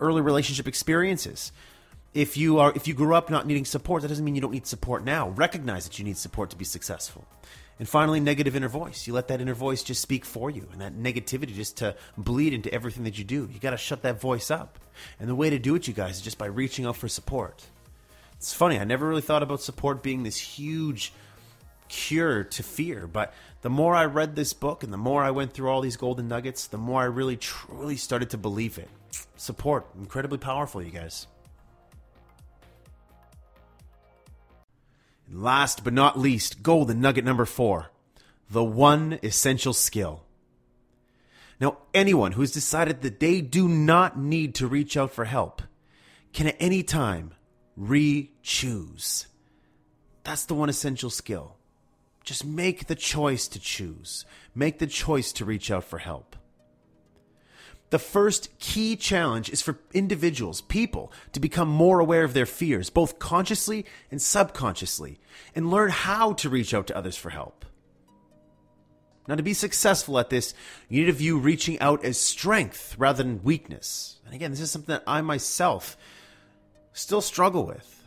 Early 0.00 0.20
relationship 0.20 0.68
experiences 0.68 1.52
if 2.14 2.36
you 2.36 2.58
are 2.58 2.72
if 2.74 2.86
you 2.86 2.94
grew 2.94 3.14
up 3.14 3.30
not 3.30 3.46
needing 3.46 3.64
support 3.64 4.02
that 4.02 4.08
doesn't 4.08 4.24
mean 4.24 4.34
you 4.34 4.40
don't 4.40 4.52
need 4.52 4.66
support 4.66 5.04
now 5.04 5.30
recognize 5.30 5.84
that 5.84 5.98
you 5.98 6.04
need 6.04 6.16
support 6.16 6.50
to 6.50 6.56
be 6.56 6.64
successful 6.64 7.24
And 7.82 7.88
finally, 7.88 8.20
negative 8.20 8.54
inner 8.54 8.68
voice. 8.68 9.08
You 9.08 9.12
let 9.12 9.26
that 9.26 9.40
inner 9.40 9.54
voice 9.54 9.82
just 9.82 10.00
speak 10.00 10.24
for 10.24 10.48
you 10.48 10.68
and 10.70 10.80
that 10.80 10.94
negativity 10.94 11.52
just 11.52 11.78
to 11.78 11.96
bleed 12.16 12.52
into 12.52 12.72
everything 12.72 13.02
that 13.02 13.18
you 13.18 13.24
do. 13.24 13.48
You 13.52 13.58
got 13.58 13.72
to 13.72 13.76
shut 13.76 14.02
that 14.02 14.20
voice 14.20 14.52
up. 14.52 14.78
And 15.18 15.28
the 15.28 15.34
way 15.34 15.50
to 15.50 15.58
do 15.58 15.74
it, 15.74 15.88
you 15.88 15.92
guys, 15.92 16.18
is 16.18 16.22
just 16.22 16.38
by 16.38 16.46
reaching 16.46 16.86
out 16.86 16.94
for 16.94 17.08
support. 17.08 17.66
It's 18.34 18.54
funny, 18.54 18.78
I 18.78 18.84
never 18.84 19.08
really 19.08 19.20
thought 19.20 19.42
about 19.42 19.62
support 19.62 20.00
being 20.00 20.22
this 20.22 20.38
huge 20.38 21.12
cure 21.88 22.44
to 22.44 22.62
fear, 22.62 23.08
but 23.08 23.34
the 23.62 23.70
more 23.70 23.96
I 23.96 24.04
read 24.04 24.36
this 24.36 24.52
book 24.52 24.84
and 24.84 24.92
the 24.92 24.96
more 24.96 25.24
I 25.24 25.32
went 25.32 25.52
through 25.52 25.68
all 25.68 25.80
these 25.80 25.96
golden 25.96 26.28
nuggets, 26.28 26.68
the 26.68 26.78
more 26.78 27.02
I 27.02 27.06
really 27.06 27.36
truly 27.36 27.96
started 27.96 28.30
to 28.30 28.38
believe 28.38 28.78
it. 28.78 28.90
Support, 29.36 29.88
incredibly 29.98 30.38
powerful, 30.38 30.80
you 30.80 30.92
guys. 30.92 31.26
Last 35.32 35.82
but 35.82 35.94
not 35.94 36.18
least, 36.18 36.62
golden 36.62 37.00
nugget 37.00 37.24
number 37.24 37.46
four 37.46 37.90
the 38.50 38.62
one 38.62 39.18
essential 39.22 39.72
skill. 39.72 40.24
Now, 41.58 41.78
anyone 41.94 42.32
who's 42.32 42.52
decided 42.52 43.00
that 43.00 43.18
they 43.18 43.40
do 43.40 43.66
not 43.66 44.18
need 44.18 44.54
to 44.56 44.66
reach 44.66 44.94
out 44.94 45.10
for 45.10 45.24
help 45.24 45.62
can 46.34 46.48
at 46.48 46.56
any 46.60 46.82
time 46.82 47.32
re 47.76 48.30
choose. 48.42 49.26
That's 50.22 50.44
the 50.44 50.54
one 50.54 50.68
essential 50.68 51.08
skill. 51.08 51.56
Just 52.24 52.44
make 52.44 52.86
the 52.86 52.94
choice 52.94 53.48
to 53.48 53.58
choose, 53.58 54.26
make 54.54 54.80
the 54.80 54.86
choice 54.86 55.32
to 55.32 55.46
reach 55.46 55.70
out 55.70 55.84
for 55.84 55.98
help. 55.98 56.36
The 57.92 57.98
first 57.98 58.58
key 58.58 58.96
challenge 58.96 59.50
is 59.50 59.60
for 59.60 59.78
individuals, 59.92 60.62
people, 60.62 61.12
to 61.32 61.40
become 61.40 61.68
more 61.68 62.00
aware 62.00 62.24
of 62.24 62.32
their 62.32 62.46
fears, 62.46 62.88
both 62.88 63.18
consciously 63.18 63.84
and 64.10 64.20
subconsciously, 64.20 65.20
and 65.54 65.70
learn 65.70 65.90
how 65.90 66.32
to 66.32 66.48
reach 66.48 66.72
out 66.72 66.86
to 66.86 66.96
others 66.96 67.18
for 67.18 67.28
help. 67.28 67.66
Now, 69.28 69.34
to 69.34 69.42
be 69.42 69.52
successful 69.52 70.18
at 70.18 70.30
this, 70.30 70.54
you 70.88 71.00
need 71.00 71.08
to 71.08 71.12
view 71.12 71.36
reaching 71.36 71.78
out 71.80 72.02
as 72.02 72.18
strength 72.18 72.96
rather 72.96 73.22
than 73.22 73.42
weakness. 73.42 74.20
And 74.24 74.34
again, 74.34 74.52
this 74.52 74.60
is 74.60 74.70
something 74.70 74.94
that 74.94 75.04
I 75.06 75.20
myself 75.20 75.98
still 76.94 77.20
struggle 77.20 77.66
with. 77.66 78.01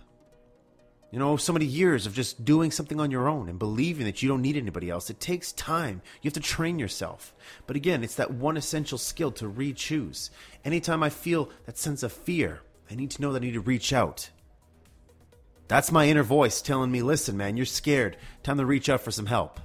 You 1.15 1.19
know, 1.19 1.37
so 1.37 1.53
many 1.53 1.63
years 1.63 2.05
of 2.05 2.13
just 2.13 2.43
doing 2.43 2.71
something 2.71 2.99
on 2.99 3.09
your 3.09 3.29
own 3.29 3.47
and 3.47 3.57
believing 3.57 4.05
that 4.05 4.21
you 4.21 4.27
don't 4.27 4.41
need 4.41 4.57
anybody 4.57 4.89
else. 4.89 5.09
It 5.09 5.21
takes 5.21 5.53
time. 5.53 6.01
You 6.21 6.27
have 6.27 6.33
to 6.33 6.41
train 6.41 6.77
yourself. 6.77 7.33
But 7.67 7.77
again, 7.77 8.03
it's 8.03 8.15
that 8.15 8.33
one 8.33 8.57
essential 8.57 8.97
skill 8.97 9.31
to 9.31 9.47
re 9.47 9.71
choose. 9.71 10.29
Anytime 10.65 11.01
I 11.03 11.09
feel 11.09 11.49
that 11.67 11.77
sense 11.77 12.03
of 12.03 12.11
fear, 12.11 12.59
I 12.91 12.95
need 12.95 13.11
to 13.11 13.21
know 13.21 13.31
that 13.31 13.41
I 13.41 13.45
need 13.45 13.53
to 13.53 13.61
reach 13.61 13.93
out. 13.93 14.29
That's 15.69 15.89
my 15.89 16.05
inner 16.09 16.21
voice 16.21 16.61
telling 16.61 16.91
me, 16.91 17.01
listen, 17.01 17.37
man, 17.37 17.55
you're 17.55 17.65
scared. 17.65 18.17
Time 18.43 18.57
to 18.57 18.65
reach 18.65 18.89
out 18.89 18.99
for 18.99 19.11
some 19.11 19.27
help. 19.27 19.61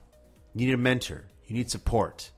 You 0.55 0.69
need 0.69 0.75
a 0.75 0.77
mentor, 0.77 1.25
you 1.49 1.57
need 1.57 1.69
support. 1.69 2.31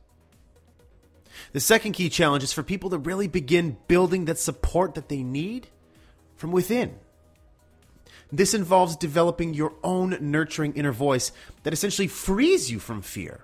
The 1.52 1.60
second 1.60 1.92
key 1.92 2.08
challenge 2.08 2.44
is 2.44 2.54
for 2.54 2.62
people 2.62 2.88
to 2.88 2.96
really 2.96 3.28
begin 3.28 3.76
building 3.88 4.24
that 4.24 4.38
support 4.38 4.94
that 4.94 5.10
they 5.10 5.22
need 5.22 5.68
from 6.34 6.50
within. 6.50 6.98
This 8.32 8.54
involves 8.54 8.96
developing 8.96 9.52
your 9.52 9.74
own 9.84 10.16
nurturing 10.20 10.72
inner 10.72 10.90
voice 10.90 11.32
that 11.62 11.74
essentially 11.74 12.08
frees 12.08 12.70
you 12.70 12.78
from 12.78 13.02
fear. 13.02 13.40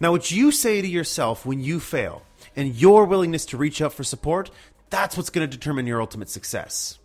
Now, 0.00 0.12
what 0.12 0.30
you 0.30 0.50
say 0.50 0.80
to 0.80 0.88
yourself 0.88 1.44
when 1.44 1.60
you 1.60 1.78
fail 1.78 2.22
and 2.54 2.74
your 2.74 3.04
willingness 3.04 3.44
to 3.46 3.58
reach 3.58 3.82
out 3.82 3.92
for 3.92 4.04
support, 4.04 4.50
that's 4.88 5.16
what's 5.16 5.30
going 5.30 5.48
to 5.48 5.56
determine 5.56 5.86
your 5.86 6.00
ultimate 6.00 6.30
success. 6.30 6.98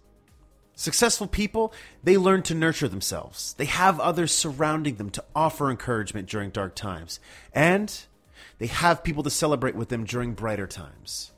Successful 0.73 1.27
people, 1.27 1.73
they 2.03 2.17
learn 2.17 2.41
to 2.43 2.55
nurture 2.55 2.88
themselves. 2.88 3.53
They 3.53 3.65
have 3.65 3.99
others 3.99 4.34
surrounding 4.34 4.95
them 4.95 5.10
to 5.12 5.23
offer 5.36 5.69
encouragement 5.69 6.29
during 6.29 6.49
dark 6.49 6.75
times. 6.75 7.19
And 7.53 7.93
they 8.57 8.67
have 8.67 9.03
people 9.03 9.23
to 9.23 9.29
celebrate 9.29 9.75
with 9.75 9.89
them 9.89 10.05
during 10.05 10.34
brighter 10.34 10.67
times. 10.67 11.31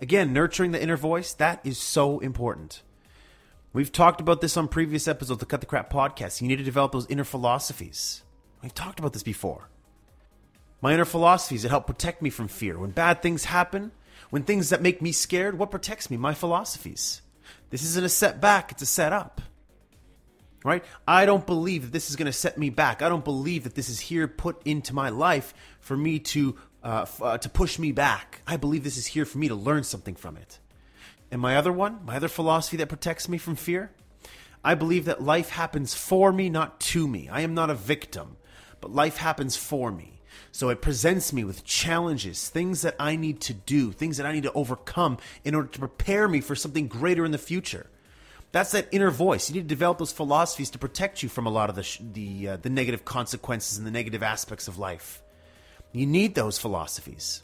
Again, 0.00 0.32
nurturing 0.32 0.72
the 0.72 0.82
inner 0.82 0.96
voice, 0.96 1.32
that 1.34 1.60
is 1.64 1.78
so 1.78 2.18
important. 2.20 2.82
We've 3.78 3.92
talked 3.92 4.20
about 4.20 4.40
this 4.40 4.56
on 4.56 4.66
previous 4.66 5.06
episodes 5.06 5.30
of 5.30 5.38
the 5.38 5.46
Cut 5.46 5.60
the 5.60 5.66
Crap 5.66 5.88
podcast. 5.88 6.40
You 6.40 6.48
need 6.48 6.56
to 6.56 6.64
develop 6.64 6.90
those 6.90 7.06
inner 7.06 7.22
philosophies. 7.22 8.24
We've 8.60 8.74
talked 8.74 8.98
about 8.98 9.12
this 9.12 9.22
before. 9.22 9.68
My 10.82 10.94
inner 10.94 11.04
philosophies 11.04 11.62
that 11.62 11.68
help 11.68 11.86
protect 11.86 12.20
me 12.20 12.28
from 12.28 12.48
fear. 12.48 12.76
When 12.76 12.90
bad 12.90 13.22
things 13.22 13.44
happen, 13.44 13.92
when 14.30 14.42
things 14.42 14.70
that 14.70 14.82
make 14.82 15.00
me 15.00 15.12
scared, 15.12 15.56
what 15.56 15.70
protects 15.70 16.10
me? 16.10 16.16
My 16.16 16.34
philosophies. 16.34 17.22
This 17.70 17.84
isn't 17.84 18.04
a 18.04 18.08
setback, 18.08 18.72
it's 18.72 18.82
a 18.82 18.86
setup. 18.86 19.40
Right? 20.64 20.84
I 21.06 21.24
don't 21.24 21.46
believe 21.46 21.82
that 21.82 21.92
this 21.92 22.10
is 22.10 22.16
going 22.16 22.26
to 22.26 22.32
set 22.32 22.58
me 22.58 22.70
back. 22.70 23.00
I 23.00 23.08
don't 23.08 23.24
believe 23.24 23.62
that 23.62 23.76
this 23.76 23.88
is 23.88 24.00
here 24.00 24.26
put 24.26 24.60
into 24.64 24.92
my 24.92 25.10
life 25.10 25.54
for 25.78 25.96
me 25.96 26.18
to 26.18 26.56
uh, 26.82 27.02
f- 27.02 27.22
uh, 27.22 27.38
to 27.38 27.48
push 27.48 27.78
me 27.78 27.92
back. 27.92 28.42
I 28.44 28.56
believe 28.56 28.82
this 28.82 28.96
is 28.96 29.06
here 29.06 29.24
for 29.24 29.38
me 29.38 29.46
to 29.46 29.54
learn 29.54 29.84
something 29.84 30.16
from 30.16 30.36
it. 30.36 30.58
And 31.30 31.40
my 31.40 31.56
other 31.56 31.72
one, 31.72 32.04
my 32.04 32.16
other 32.16 32.28
philosophy 32.28 32.76
that 32.78 32.88
protects 32.88 33.28
me 33.28 33.38
from 33.38 33.56
fear, 33.56 33.90
I 34.64 34.74
believe 34.74 35.04
that 35.04 35.22
life 35.22 35.50
happens 35.50 35.94
for 35.94 36.32
me, 36.32 36.48
not 36.48 36.80
to 36.80 37.06
me. 37.06 37.28
I 37.28 37.42
am 37.42 37.54
not 37.54 37.70
a 37.70 37.74
victim, 37.74 38.36
but 38.80 38.94
life 38.94 39.18
happens 39.18 39.56
for 39.56 39.92
me. 39.92 40.20
So 40.52 40.70
it 40.70 40.82
presents 40.82 41.32
me 41.32 41.44
with 41.44 41.64
challenges, 41.64 42.48
things 42.48 42.82
that 42.82 42.96
I 42.98 43.16
need 43.16 43.40
to 43.42 43.54
do, 43.54 43.92
things 43.92 44.16
that 44.16 44.26
I 44.26 44.32
need 44.32 44.44
to 44.44 44.52
overcome 44.52 45.18
in 45.44 45.54
order 45.54 45.68
to 45.68 45.78
prepare 45.78 46.26
me 46.28 46.40
for 46.40 46.54
something 46.54 46.88
greater 46.88 47.24
in 47.24 47.32
the 47.32 47.38
future. 47.38 47.86
That's 48.50 48.72
that 48.72 48.88
inner 48.90 49.10
voice. 49.10 49.48
You 49.48 49.56
need 49.56 49.68
to 49.68 49.74
develop 49.74 49.98
those 49.98 50.12
philosophies 50.12 50.70
to 50.70 50.78
protect 50.78 51.22
you 51.22 51.28
from 51.28 51.46
a 51.46 51.50
lot 51.50 51.68
of 51.68 51.76
the 51.76 51.82
sh- 51.82 52.00
the 52.00 52.48
uh, 52.48 52.56
the 52.56 52.70
negative 52.70 53.04
consequences 53.04 53.76
and 53.76 53.86
the 53.86 53.90
negative 53.90 54.22
aspects 54.22 54.68
of 54.68 54.78
life. 54.78 55.22
You 55.92 56.06
need 56.06 56.34
those 56.34 56.58
philosophies. 56.58 57.42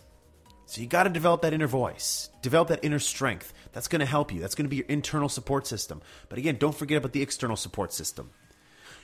So 0.66 0.80
you 0.80 0.86
got 0.86 1.04
to 1.04 1.10
develop 1.10 1.42
that 1.42 1.52
inner 1.52 1.66
voice, 1.66 2.30
develop 2.42 2.68
that 2.68 2.84
inner 2.84 2.98
strength. 2.98 3.52
That's 3.72 3.88
going 3.88 4.00
to 4.00 4.06
help 4.06 4.32
you. 4.32 4.40
That's 4.40 4.54
going 4.54 4.64
to 4.64 4.70
be 4.70 4.76
your 4.76 4.86
internal 4.86 5.28
support 5.28 5.66
system. 5.66 6.00
But 6.28 6.38
again, 6.38 6.56
don't 6.56 6.74
forget 6.74 6.98
about 6.98 7.12
the 7.12 7.22
external 7.22 7.56
support 7.56 7.92
system. 7.92 8.30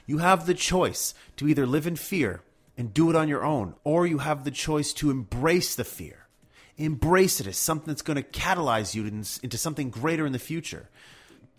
You 0.06 0.18
have 0.18 0.46
the 0.46 0.54
choice 0.54 1.14
to 1.36 1.46
either 1.46 1.66
live 1.66 1.86
in 1.86 1.96
fear 1.96 2.42
and 2.76 2.94
do 2.94 3.10
it 3.10 3.16
on 3.16 3.28
your 3.28 3.44
own, 3.44 3.74
or 3.84 4.06
you 4.06 4.18
have 4.18 4.44
the 4.44 4.50
choice 4.50 4.92
to 4.94 5.10
embrace 5.10 5.74
the 5.74 5.84
fear. 5.84 6.26
Embrace 6.78 7.40
it 7.40 7.46
as 7.46 7.58
something 7.58 7.88
that's 7.88 8.00
going 8.00 8.16
to 8.16 8.22
catalyze 8.22 8.94
you 8.94 9.04
into 9.04 9.58
something 9.58 9.90
greater 9.90 10.24
in 10.24 10.32
the 10.32 10.38
future. 10.38 10.88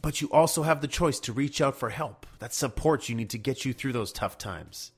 But 0.01 0.19
you 0.19 0.31
also 0.31 0.63
have 0.63 0.81
the 0.81 0.87
choice 0.87 1.19
to 1.21 1.31
reach 1.31 1.61
out 1.61 1.75
for 1.75 1.91
help, 1.91 2.25
that 2.39 2.55
support 2.55 3.07
you 3.07 3.13
need 3.13 3.29
to 3.29 3.37
get 3.37 3.65
you 3.65 3.71
through 3.71 3.93
those 3.93 4.11
tough 4.11 4.39
times. 4.39 4.91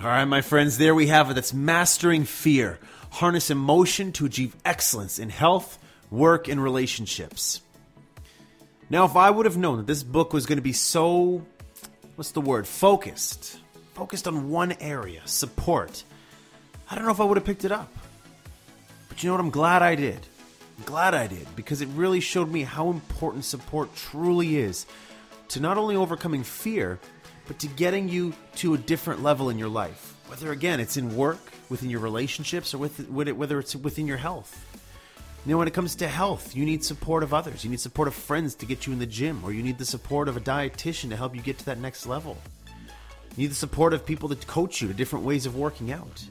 All 0.00 0.06
right, 0.06 0.24
my 0.26 0.42
friends, 0.42 0.78
there 0.78 0.94
we 0.94 1.08
have 1.08 1.28
it. 1.28 1.34
That's 1.34 1.52
mastering 1.52 2.24
fear. 2.24 2.78
Harness 3.10 3.50
emotion 3.50 4.12
to 4.12 4.26
achieve 4.26 4.54
excellence 4.64 5.18
in 5.18 5.28
health, 5.28 5.76
work, 6.08 6.46
and 6.46 6.62
relationships. 6.62 7.62
Now, 8.90 9.06
if 9.06 9.16
I 9.16 9.28
would 9.28 9.44
have 9.44 9.56
known 9.56 9.78
that 9.78 9.88
this 9.88 10.04
book 10.04 10.32
was 10.32 10.46
going 10.46 10.58
to 10.58 10.62
be 10.62 10.72
so, 10.72 11.44
what's 12.14 12.30
the 12.30 12.40
word, 12.40 12.68
focused, 12.68 13.58
focused 13.94 14.28
on 14.28 14.50
one 14.50 14.70
area, 14.78 15.20
support, 15.24 16.04
I 16.88 16.94
don't 16.94 17.04
know 17.04 17.10
if 17.10 17.20
I 17.20 17.24
would 17.24 17.36
have 17.36 17.44
picked 17.44 17.64
it 17.64 17.72
up. 17.72 17.92
But 19.08 19.24
you 19.24 19.28
know 19.28 19.34
what? 19.34 19.40
I'm 19.40 19.50
glad 19.50 19.82
I 19.82 19.96
did. 19.96 20.20
I'm 20.78 20.84
glad 20.84 21.12
I 21.12 21.26
did 21.26 21.48
because 21.56 21.80
it 21.80 21.88
really 21.96 22.20
showed 22.20 22.52
me 22.52 22.62
how 22.62 22.90
important 22.90 23.44
support 23.44 23.96
truly 23.96 24.58
is 24.58 24.86
to 25.48 25.60
not 25.60 25.76
only 25.76 25.96
overcoming 25.96 26.44
fear, 26.44 27.00
but 27.48 27.58
to 27.58 27.66
getting 27.66 28.08
you 28.08 28.32
to 28.56 28.74
a 28.74 28.78
different 28.78 29.24
level 29.24 29.50
in 29.50 29.58
your 29.58 29.68
life. 29.68 30.14
Whether 30.28 30.52
again 30.52 30.78
it's 30.78 30.96
in 30.96 31.16
work, 31.16 31.40
within 31.68 31.90
your 31.90 32.00
relationships, 32.00 32.72
or 32.74 32.78
with 32.78 33.08
whether 33.08 33.58
it's 33.58 33.74
within 33.74 34.06
your 34.06 34.18
health. 34.18 34.64
You 35.44 35.52
know, 35.52 35.58
when 35.58 35.68
it 35.68 35.74
comes 35.74 35.94
to 35.96 36.08
health, 36.08 36.54
you 36.54 36.64
need 36.64 36.84
support 36.84 37.22
of 37.22 37.32
others. 37.32 37.64
You 37.64 37.70
need 37.70 37.80
support 37.80 38.08
of 38.08 38.14
friends 38.14 38.54
to 38.56 38.66
get 38.66 38.86
you 38.86 38.92
in 38.92 38.98
the 38.98 39.06
gym, 39.06 39.42
or 39.42 39.52
you 39.52 39.62
need 39.62 39.78
the 39.78 39.84
support 39.84 40.28
of 40.28 40.36
a 40.36 40.40
dietitian 40.40 41.08
to 41.10 41.16
help 41.16 41.34
you 41.34 41.40
get 41.40 41.58
to 41.58 41.64
that 41.66 41.78
next 41.78 42.06
level. 42.06 42.36
You 43.36 43.44
need 43.44 43.50
the 43.50 43.54
support 43.54 43.94
of 43.94 44.04
people 44.04 44.28
that 44.28 44.46
coach 44.46 44.82
you 44.82 44.88
to 44.88 44.94
different 44.94 45.24
ways 45.24 45.46
of 45.46 45.56
working 45.56 45.90
out. 45.92 46.24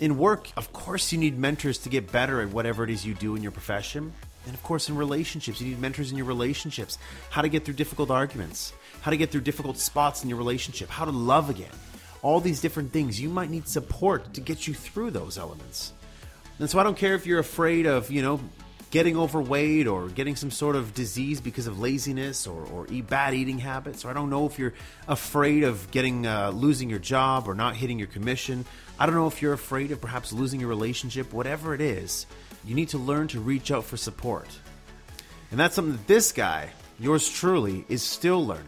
In 0.00 0.18
work, 0.18 0.50
of 0.56 0.72
course, 0.72 1.12
you 1.12 1.18
need 1.18 1.38
mentors 1.38 1.78
to 1.78 1.88
get 1.88 2.12
better 2.12 2.40
at 2.42 2.50
whatever 2.50 2.84
it 2.84 2.90
is 2.90 3.06
you 3.06 3.14
do 3.14 3.36
in 3.36 3.42
your 3.42 3.52
profession. 3.52 4.12
And 4.48 4.56
of 4.56 4.62
course, 4.62 4.88
in 4.88 4.96
relationships, 4.96 5.60
you 5.60 5.68
need 5.68 5.78
mentors 5.78 6.10
in 6.10 6.16
your 6.16 6.26
relationships. 6.26 6.96
How 7.28 7.42
to 7.42 7.50
get 7.50 7.66
through 7.66 7.74
difficult 7.74 8.10
arguments, 8.10 8.72
how 9.02 9.10
to 9.10 9.16
get 9.18 9.30
through 9.30 9.42
difficult 9.42 9.76
spots 9.76 10.22
in 10.22 10.30
your 10.30 10.38
relationship, 10.38 10.88
how 10.88 11.04
to 11.04 11.10
love 11.10 11.50
again. 11.50 11.70
All 12.22 12.40
these 12.40 12.62
different 12.62 12.90
things. 12.90 13.20
You 13.20 13.28
might 13.28 13.50
need 13.50 13.68
support 13.68 14.32
to 14.34 14.40
get 14.40 14.66
you 14.66 14.72
through 14.72 15.10
those 15.10 15.36
elements. 15.36 15.92
And 16.58 16.68
so 16.68 16.78
I 16.78 16.82
don't 16.82 16.96
care 16.96 17.14
if 17.14 17.26
you're 17.26 17.38
afraid 17.38 17.84
of, 17.84 18.10
you 18.10 18.22
know, 18.22 18.40
getting 18.90 19.18
overweight 19.18 19.86
or 19.86 20.08
getting 20.08 20.34
some 20.34 20.50
sort 20.50 20.74
of 20.74 20.94
disease 20.94 21.42
because 21.42 21.66
of 21.66 21.78
laziness 21.78 22.46
or, 22.46 22.64
or 22.72 22.86
bad 23.02 23.34
eating 23.34 23.58
habits, 23.58 24.02
or 24.02 24.08
I 24.08 24.14
don't 24.14 24.30
know 24.30 24.46
if 24.46 24.58
you're 24.58 24.72
afraid 25.06 25.62
of 25.62 25.90
getting 25.90 26.26
uh, 26.26 26.50
losing 26.50 26.88
your 26.88 26.98
job 26.98 27.48
or 27.48 27.54
not 27.54 27.76
hitting 27.76 27.98
your 27.98 28.08
commission. 28.08 28.64
I 28.98 29.04
don't 29.04 29.14
know 29.14 29.26
if 29.26 29.42
you're 29.42 29.52
afraid 29.52 29.92
of 29.92 30.00
perhaps 30.00 30.32
losing 30.32 30.58
your 30.58 30.70
relationship. 30.70 31.34
Whatever 31.34 31.74
it 31.74 31.82
is, 31.82 32.24
you 32.68 32.74
need 32.74 32.90
to 32.90 32.98
learn 32.98 33.26
to 33.28 33.40
reach 33.40 33.70
out 33.70 33.84
for 33.84 33.96
support. 33.96 34.46
And 35.50 35.58
that's 35.58 35.74
something 35.74 35.96
that 35.96 36.06
this 36.06 36.32
guy, 36.32 36.68
yours 37.00 37.26
truly, 37.26 37.86
is 37.88 38.02
still 38.02 38.44
learning. 38.44 38.66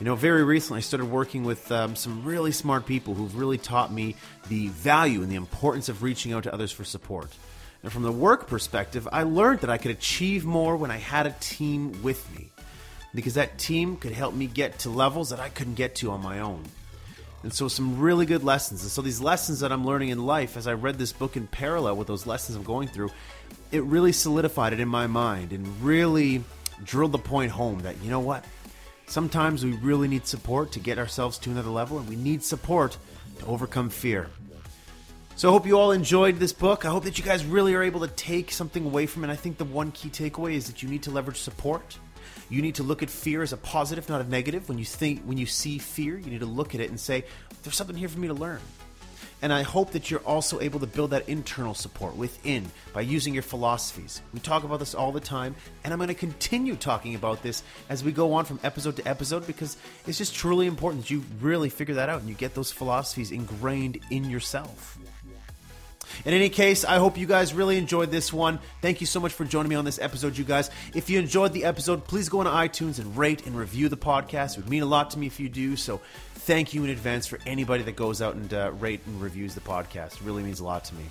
You 0.00 0.06
know, 0.06 0.16
very 0.16 0.42
recently 0.42 0.78
I 0.78 0.80
started 0.80 1.06
working 1.06 1.44
with 1.44 1.70
um, 1.70 1.94
some 1.94 2.24
really 2.24 2.50
smart 2.50 2.84
people 2.84 3.14
who've 3.14 3.36
really 3.36 3.58
taught 3.58 3.92
me 3.92 4.16
the 4.48 4.66
value 4.68 5.22
and 5.22 5.30
the 5.30 5.36
importance 5.36 5.88
of 5.88 6.02
reaching 6.02 6.32
out 6.32 6.42
to 6.42 6.52
others 6.52 6.72
for 6.72 6.82
support. 6.82 7.32
And 7.84 7.92
from 7.92 8.02
the 8.02 8.10
work 8.10 8.48
perspective, 8.48 9.06
I 9.12 9.22
learned 9.22 9.60
that 9.60 9.70
I 9.70 9.78
could 9.78 9.92
achieve 9.92 10.44
more 10.44 10.76
when 10.76 10.90
I 10.90 10.96
had 10.96 11.28
a 11.28 11.36
team 11.38 12.02
with 12.02 12.28
me 12.36 12.50
because 13.14 13.34
that 13.34 13.56
team 13.56 13.98
could 13.98 14.12
help 14.12 14.34
me 14.34 14.48
get 14.48 14.80
to 14.80 14.90
levels 14.90 15.30
that 15.30 15.38
I 15.38 15.48
couldn't 15.48 15.74
get 15.74 15.94
to 15.96 16.10
on 16.10 16.22
my 16.22 16.40
own. 16.40 16.64
And 17.42 17.52
so, 17.52 17.66
some 17.66 17.98
really 17.98 18.24
good 18.24 18.44
lessons. 18.44 18.82
And 18.82 18.90
so, 18.90 19.02
these 19.02 19.20
lessons 19.20 19.60
that 19.60 19.72
I'm 19.72 19.84
learning 19.84 20.10
in 20.10 20.24
life, 20.24 20.56
as 20.56 20.66
I 20.66 20.74
read 20.74 20.98
this 20.98 21.12
book 21.12 21.36
in 21.36 21.46
parallel 21.48 21.96
with 21.96 22.06
those 22.06 22.26
lessons 22.26 22.56
I'm 22.56 22.62
going 22.62 22.88
through, 22.88 23.10
it 23.72 23.82
really 23.82 24.12
solidified 24.12 24.72
it 24.72 24.80
in 24.80 24.88
my 24.88 25.06
mind 25.08 25.52
and 25.52 25.66
really 25.82 26.44
drilled 26.84 27.12
the 27.12 27.18
point 27.18 27.50
home 27.50 27.80
that, 27.80 28.00
you 28.02 28.10
know 28.10 28.20
what? 28.20 28.44
Sometimes 29.06 29.64
we 29.64 29.72
really 29.72 30.08
need 30.08 30.26
support 30.26 30.72
to 30.72 30.80
get 30.80 30.98
ourselves 30.98 31.36
to 31.38 31.50
another 31.50 31.70
level, 31.70 31.98
and 31.98 32.08
we 32.08 32.16
need 32.16 32.44
support 32.44 32.96
to 33.40 33.46
overcome 33.46 33.90
fear. 33.90 34.28
So, 35.34 35.48
I 35.48 35.52
hope 35.52 35.66
you 35.66 35.76
all 35.76 35.90
enjoyed 35.90 36.36
this 36.36 36.52
book. 36.52 36.84
I 36.84 36.90
hope 36.90 37.02
that 37.04 37.18
you 37.18 37.24
guys 37.24 37.44
really 37.44 37.74
are 37.74 37.82
able 37.82 38.00
to 38.00 38.08
take 38.08 38.52
something 38.52 38.84
away 38.86 39.06
from 39.06 39.24
it. 39.24 39.30
I 39.30 39.36
think 39.36 39.58
the 39.58 39.64
one 39.64 39.90
key 39.90 40.10
takeaway 40.10 40.54
is 40.54 40.68
that 40.68 40.80
you 40.80 40.88
need 40.88 41.02
to 41.04 41.10
leverage 41.10 41.38
support 41.38 41.98
you 42.48 42.62
need 42.62 42.76
to 42.76 42.82
look 42.82 43.02
at 43.02 43.10
fear 43.10 43.42
as 43.42 43.52
a 43.52 43.56
positive, 43.56 44.08
not 44.08 44.20
a 44.20 44.28
negative. 44.28 44.68
When 44.68 44.78
you 44.78 44.84
think, 44.84 45.22
when 45.24 45.38
you 45.38 45.46
see 45.46 45.78
fear, 45.78 46.18
you 46.18 46.30
need 46.30 46.40
to 46.40 46.46
look 46.46 46.74
at 46.74 46.80
it 46.80 46.90
and 46.90 46.98
say, 46.98 47.24
"There's 47.62 47.76
something 47.76 47.96
here 47.96 48.08
for 48.08 48.18
me 48.18 48.28
to 48.28 48.34
learn." 48.34 48.60
And 49.42 49.52
I 49.52 49.62
hope 49.62 49.90
that 49.90 50.08
you're 50.08 50.20
also 50.20 50.60
able 50.60 50.78
to 50.78 50.86
build 50.86 51.10
that 51.10 51.28
internal 51.28 51.74
support 51.74 52.16
within 52.16 52.70
by 52.92 53.00
using 53.00 53.34
your 53.34 53.42
philosophies. 53.42 54.22
We 54.32 54.38
talk 54.38 54.62
about 54.62 54.78
this 54.78 54.94
all 54.94 55.10
the 55.10 55.18
time, 55.18 55.56
and 55.82 55.92
I'm 55.92 55.98
going 55.98 56.06
to 56.08 56.14
continue 56.14 56.76
talking 56.76 57.16
about 57.16 57.42
this 57.42 57.64
as 57.88 58.04
we 58.04 58.12
go 58.12 58.34
on 58.34 58.44
from 58.44 58.60
episode 58.62 58.94
to 58.96 59.08
episode 59.08 59.44
because 59.48 59.76
it's 60.06 60.18
just 60.18 60.36
truly 60.36 60.68
important 60.68 61.02
that 61.02 61.10
you 61.10 61.24
really 61.40 61.70
figure 61.70 61.96
that 61.96 62.08
out 62.08 62.20
and 62.20 62.28
you 62.28 62.36
get 62.36 62.54
those 62.54 62.70
philosophies 62.70 63.32
ingrained 63.32 63.98
in 64.10 64.30
yourself. 64.30 64.96
In 66.24 66.34
any 66.34 66.48
case, 66.48 66.84
I 66.84 66.96
hope 66.96 67.18
you 67.18 67.26
guys 67.26 67.54
really 67.54 67.76
enjoyed 67.78 68.10
this 68.10 68.32
one. 68.32 68.58
Thank 68.80 69.00
you 69.00 69.06
so 69.06 69.20
much 69.20 69.32
for 69.32 69.44
joining 69.44 69.70
me 69.70 69.76
on 69.76 69.84
this 69.84 69.98
episode, 69.98 70.36
you 70.36 70.44
guys. 70.44 70.70
If 70.94 71.10
you 71.10 71.18
enjoyed 71.18 71.52
the 71.52 71.64
episode, 71.64 72.04
please 72.04 72.28
go 72.28 72.40
on 72.40 72.46
iTunes 72.46 72.98
and 72.98 73.16
rate 73.16 73.46
and 73.46 73.56
review 73.56 73.88
the 73.88 73.96
podcast. 73.96 74.52
It 74.52 74.62
would 74.62 74.70
mean 74.70 74.82
a 74.82 74.86
lot 74.86 75.10
to 75.10 75.18
me 75.18 75.26
if 75.26 75.40
you 75.40 75.48
do. 75.48 75.76
So 75.76 76.00
thank 76.34 76.74
you 76.74 76.84
in 76.84 76.90
advance 76.90 77.26
for 77.26 77.38
anybody 77.46 77.82
that 77.84 77.96
goes 77.96 78.20
out 78.20 78.34
and 78.34 78.52
uh, 78.52 78.72
rate 78.78 79.00
and 79.06 79.20
reviews 79.20 79.54
the 79.54 79.60
podcast. 79.60 80.14
It 80.14 80.22
really 80.22 80.42
means 80.42 80.60
a 80.60 80.64
lot 80.64 80.84
to 80.86 80.94
me. 80.94 81.04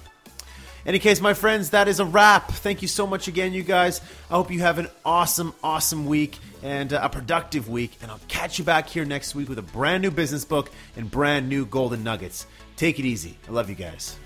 In 0.84 0.90
any 0.90 1.00
case, 1.00 1.22
my 1.22 1.36
friends, 1.36 1.72
that 1.72 1.88
is 1.88 2.00
a 2.00 2.06
wrap. 2.06 2.50
Thank 2.52 2.82
you 2.82 2.88
so 2.88 3.06
much 3.06 3.28
again, 3.28 3.54
you 3.54 3.62
guys. 3.62 4.02
I 4.32 4.34
hope 4.34 4.50
you 4.50 4.62
have 4.62 4.80
an 4.80 4.88
awesome, 5.06 5.54
awesome 5.64 6.08
week 6.08 6.40
and 6.64 6.92
uh, 6.92 7.02
a 7.04 7.10
productive 7.10 7.70
week. 7.70 7.98
And 8.02 8.10
I'll 8.10 8.20
catch 8.28 8.58
you 8.58 8.66
back 8.66 8.90
here 8.90 9.06
next 9.06 9.36
week 9.36 9.48
with 9.48 9.60
a 9.60 9.64
brand 9.64 10.02
new 10.02 10.10
business 10.10 10.44
book 10.44 10.72
and 10.98 11.10
brand 11.10 11.48
new 11.48 11.66
golden 11.66 12.04
nuggets. 12.04 12.48
Take 12.78 12.98
it 12.98 13.06
easy. 13.06 13.38
I 13.48 13.52
love 13.52 13.70
you 13.70 13.76
guys. 13.76 14.18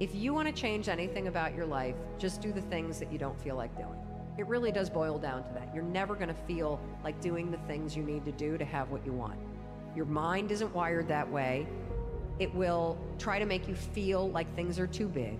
If 0.00 0.14
you 0.14 0.32
want 0.32 0.48
to 0.48 0.54
change 0.54 0.88
anything 0.88 1.28
about 1.28 1.54
your 1.54 1.66
life, 1.66 1.94
just 2.18 2.40
do 2.40 2.52
the 2.54 2.62
things 2.62 2.98
that 2.98 3.12
you 3.12 3.18
don't 3.18 3.38
feel 3.38 3.54
like 3.54 3.76
doing. 3.76 3.98
It 4.38 4.46
really 4.46 4.72
does 4.72 4.88
boil 4.88 5.18
down 5.18 5.44
to 5.44 5.52
that. 5.52 5.74
You're 5.74 5.84
never 5.84 6.14
going 6.14 6.28
to 6.28 6.42
feel 6.46 6.80
like 7.04 7.20
doing 7.20 7.50
the 7.50 7.58
things 7.58 7.94
you 7.94 8.02
need 8.02 8.24
to 8.24 8.32
do 8.32 8.56
to 8.56 8.64
have 8.64 8.90
what 8.90 9.04
you 9.04 9.12
want. 9.12 9.38
Your 9.94 10.06
mind 10.06 10.52
isn't 10.52 10.74
wired 10.74 11.06
that 11.08 11.30
way. 11.30 11.66
It 12.38 12.54
will 12.54 12.96
try 13.18 13.38
to 13.38 13.44
make 13.44 13.68
you 13.68 13.74
feel 13.74 14.30
like 14.30 14.52
things 14.56 14.78
are 14.78 14.86
too 14.86 15.06
big. 15.06 15.36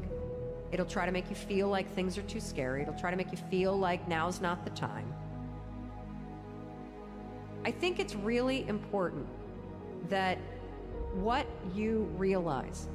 It'll 0.72 0.84
try 0.84 1.06
to 1.06 1.12
make 1.12 1.30
you 1.30 1.36
feel 1.36 1.68
like 1.68 1.90
things 1.94 2.18
are 2.18 2.22
too 2.22 2.40
scary. 2.40 2.82
It'll 2.82 2.98
try 3.00 3.10
to 3.10 3.16
make 3.16 3.32
you 3.32 3.38
feel 3.50 3.78
like 3.78 4.06
now's 4.08 4.42
not 4.42 4.62
the 4.64 4.70
time. 4.72 5.10
I 7.64 7.70
think 7.70 7.98
it's 7.98 8.14
really 8.14 8.68
important 8.68 9.26
that 10.10 10.36
what 11.14 11.46
you 11.74 12.10
realize 12.18 12.88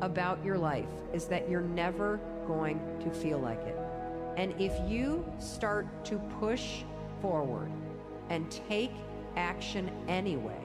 about 0.00 0.44
your 0.44 0.58
life 0.58 0.88
is 1.12 1.26
that 1.26 1.48
you're 1.48 1.60
never 1.60 2.20
going 2.46 2.80
to 3.00 3.10
feel 3.10 3.38
like 3.38 3.60
it. 3.60 3.78
And 4.36 4.54
if 4.60 4.72
you 4.88 5.24
start 5.38 6.04
to 6.06 6.18
push 6.40 6.82
forward 7.20 7.70
and 8.30 8.50
take 8.50 8.92
action 9.36 9.90
anyway, 10.08 10.60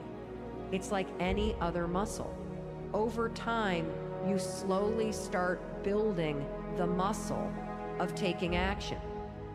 it's 0.72 0.92
like 0.92 1.08
any 1.18 1.54
other 1.60 1.86
muscle. 1.86 2.34
Over 2.92 3.28
time, 3.30 3.90
you 4.26 4.38
slowly 4.38 5.12
start 5.12 5.82
building 5.82 6.44
the 6.76 6.86
muscle 6.86 7.52
of 7.98 8.14
taking 8.14 8.56
action. 8.56 8.98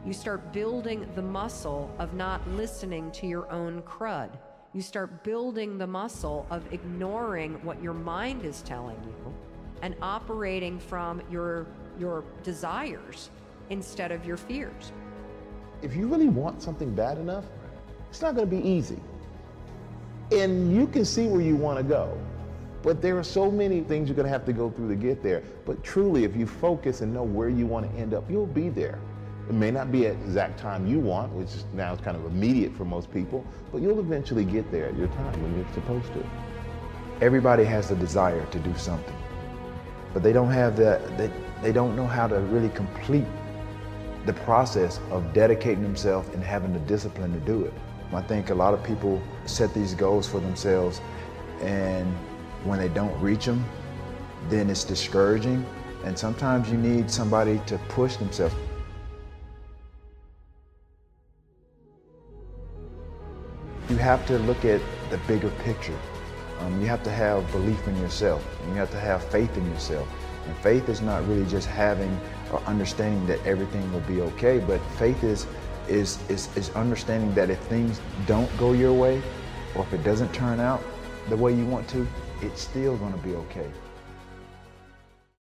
You 0.06 0.14
start 0.14 0.54
building 0.54 1.08
the 1.16 1.22
muscle 1.22 1.94
of 2.00 2.14
not 2.14 2.48
listening 2.50 3.12
to 3.12 3.28
your 3.28 3.52
own 3.52 3.82
crud. 3.82 4.30
You 4.74 4.82
start 4.82 5.24
building 5.24 5.78
the 5.78 5.88
muscle 5.88 6.46
of 6.50 6.72
ignoring 6.72 7.54
what 7.64 7.82
your 7.82 7.94
mind 7.94 8.46
is 8.46 8.62
telling 8.62 9.02
you 9.04 9.34
and 9.86 9.96
operating 10.02 10.80
from 10.80 11.22
your 11.30 11.68
your 12.00 12.24
desires 12.44 13.30
instead 13.70 14.12
of 14.12 14.26
your 14.26 14.36
fears. 14.36 14.92
If 15.84 15.96
you 15.96 16.08
really 16.08 16.28
want 16.28 16.62
something 16.62 16.94
bad 16.96 17.20
enough, 17.20 17.46
it's 18.10 18.22
not 18.22 18.36
going 18.36 18.50
to 18.50 18.56
be 18.56 18.68
easy. 18.68 19.00
And 20.32 20.76
you 20.76 20.88
can 20.88 21.06
see 21.06 21.28
where 21.28 21.42
you 21.42 21.56
want 21.56 21.78
to 21.78 21.84
go. 21.84 22.18
But 22.82 23.00
there 23.00 23.16
are 23.18 23.24
so 23.24 23.52
many 23.52 23.82
things 23.82 24.10
you're 24.10 24.16
going 24.16 24.26
to 24.26 24.32
have 24.32 24.46
to 24.46 24.54
go 24.54 24.72
through 24.72 24.90
to 24.90 24.96
get 24.96 25.22
there. 25.22 25.44
But 25.66 25.84
truly, 25.84 26.24
if 26.24 26.36
you 26.36 26.48
focus 26.48 27.02
and 27.02 27.14
know 27.14 27.24
where 27.24 27.50
you 27.50 27.68
want 27.68 27.90
to 27.90 27.98
end 27.98 28.16
up, 28.16 28.30
you'll 28.30 28.48
be 28.48 28.70
there. 28.70 29.00
It 29.48 29.54
may 29.54 29.70
not 29.70 29.92
be 29.92 30.08
at 30.08 30.20
the 30.20 30.26
exact 30.26 30.60
time 30.60 30.88
you 30.88 31.00
want, 31.00 31.32
which 31.34 31.50
is 31.50 31.66
now 31.74 31.94
is 31.94 32.02
kind 32.02 32.18
of 32.18 32.26
immediate 32.26 32.76
for 32.76 32.86
most 32.86 33.14
people, 33.14 33.46
but 33.72 33.84
you'll 33.84 34.00
eventually 34.00 34.46
get 34.46 34.72
there 34.72 34.86
at 34.88 34.98
your 34.98 35.08
time 35.10 35.44
when 35.44 35.56
you're 35.56 35.74
supposed 35.74 36.12
to. 36.14 36.26
Everybody 37.22 37.64
has 37.66 37.90
the 37.90 37.96
desire 37.96 38.46
to 38.48 38.60
do 38.60 38.76
something 38.76 39.16
but 40.16 40.24
they 40.24 40.32
don't 40.32 40.50
have 40.50 40.78
the 40.78 41.02
they, 41.18 41.30
they 41.62 41.74
don't 41.74 41.94
know 41.94 42.08
how 42.08 42.26
to 42.26 42.40
really 42.40 42.70
complete 42.70 43.26
the 44.26 44.32
process 44.32 45.02
of 45.12 45.34
dedicating 45.34 45.84
themselves 45.84 46.30
and 46.30 46.42
having 46.42 46.72
the 46.72 46.80
discipline 46.80 47.34
to 47.34 47.40
do 47.42 47.66
it. 47.66 47.74
I 48.14 48.22
think 48.22 48.50
a 48.50 48.56
lot 48.56 48.74
of 48.74 48.82
people 48.82 49.22
set 49.46 49.74
these 49.74 49.94
goals 49.94 50.26
for 50.26 50.40
themselves 50.40 51.02
and 51.60 52.08
when 52.64 52.80
they 52.80 52.88
don't 52.88 53.14
reach 53.22 53.44
them, 53.44 53.66
then 54.48 54.70
it's 54.70 54.86
discouraging 54.86 55.66
and 56.06 56.18
sometimes 56.18 56.72
you 56.72 56.78
need 56.78 57.12
somebody 57.12 57.60
to 57.66 57.78
push 57.90 58.16
themselves. 58.16 58.56
You 63.90 63.98
have 63.98 64.26
to 64.28 64.40
look 64.40 64.64
at 64.64 64.80
the 65.10 65.18
bigger 65.28 65.50
picture. 65.66 66.00
Um, 66.60 66.82
you 66.82 66.88
have 66.88 67.04
to 67.04 67.12
have 67.12 67.50
belief 67.52 67.88
in 67.88 67.96
yourself. 67.98 68.46
And 68.62 68.72
you 68.72 68.76
have 68.78 68.92
to 68.92 69.00
have 69.00 69.24
faith 69.26 69.56
in 69.58 69.70
yourself. 69.72 70.08
And 70.46 70.56
faith 70.58 70.90
is 70.90 71.02
not 71.02 71.28
really 71.28 71.46
just 71.46 71.68
having 71.68 72.20
or 72.52 72.60
understanding 72.64 73.26
that 73.28 73.44
everything 73.46 73.92
will 73.92 74.02
be 74.02 74.22
okay, 74.22 74.60
but 74.60 74.80
faith 74.98 75.24
is, 75.24 75.48
is, 75.88 76.20
is, 76.30 76.56
is 76.56 76.70
understanding 76.72 77.34
that 77.34 77.50
if 77.50 77.60
things 77.60 78.00
don't 78.28 78.56
go 78.58 78.74
your 78.74 78.94
way, 78.94 79.22
or 79.76 79.84
if 79.84 79.94
it 79.94 80.04
doesn't 80.04 80.34
turn 80.34 80.60
out 80.60 80.84
the 81.30 81.36
way 81.36 81.54
you 81.54 81.66
want 81.66 81.88
to, 81.90 82.08
it's 82.42 82.62
still 82.62 82.96
going 82.98 83.12
to 83.12 83.20
be 83.20 83.36
okay. 83.36 83.70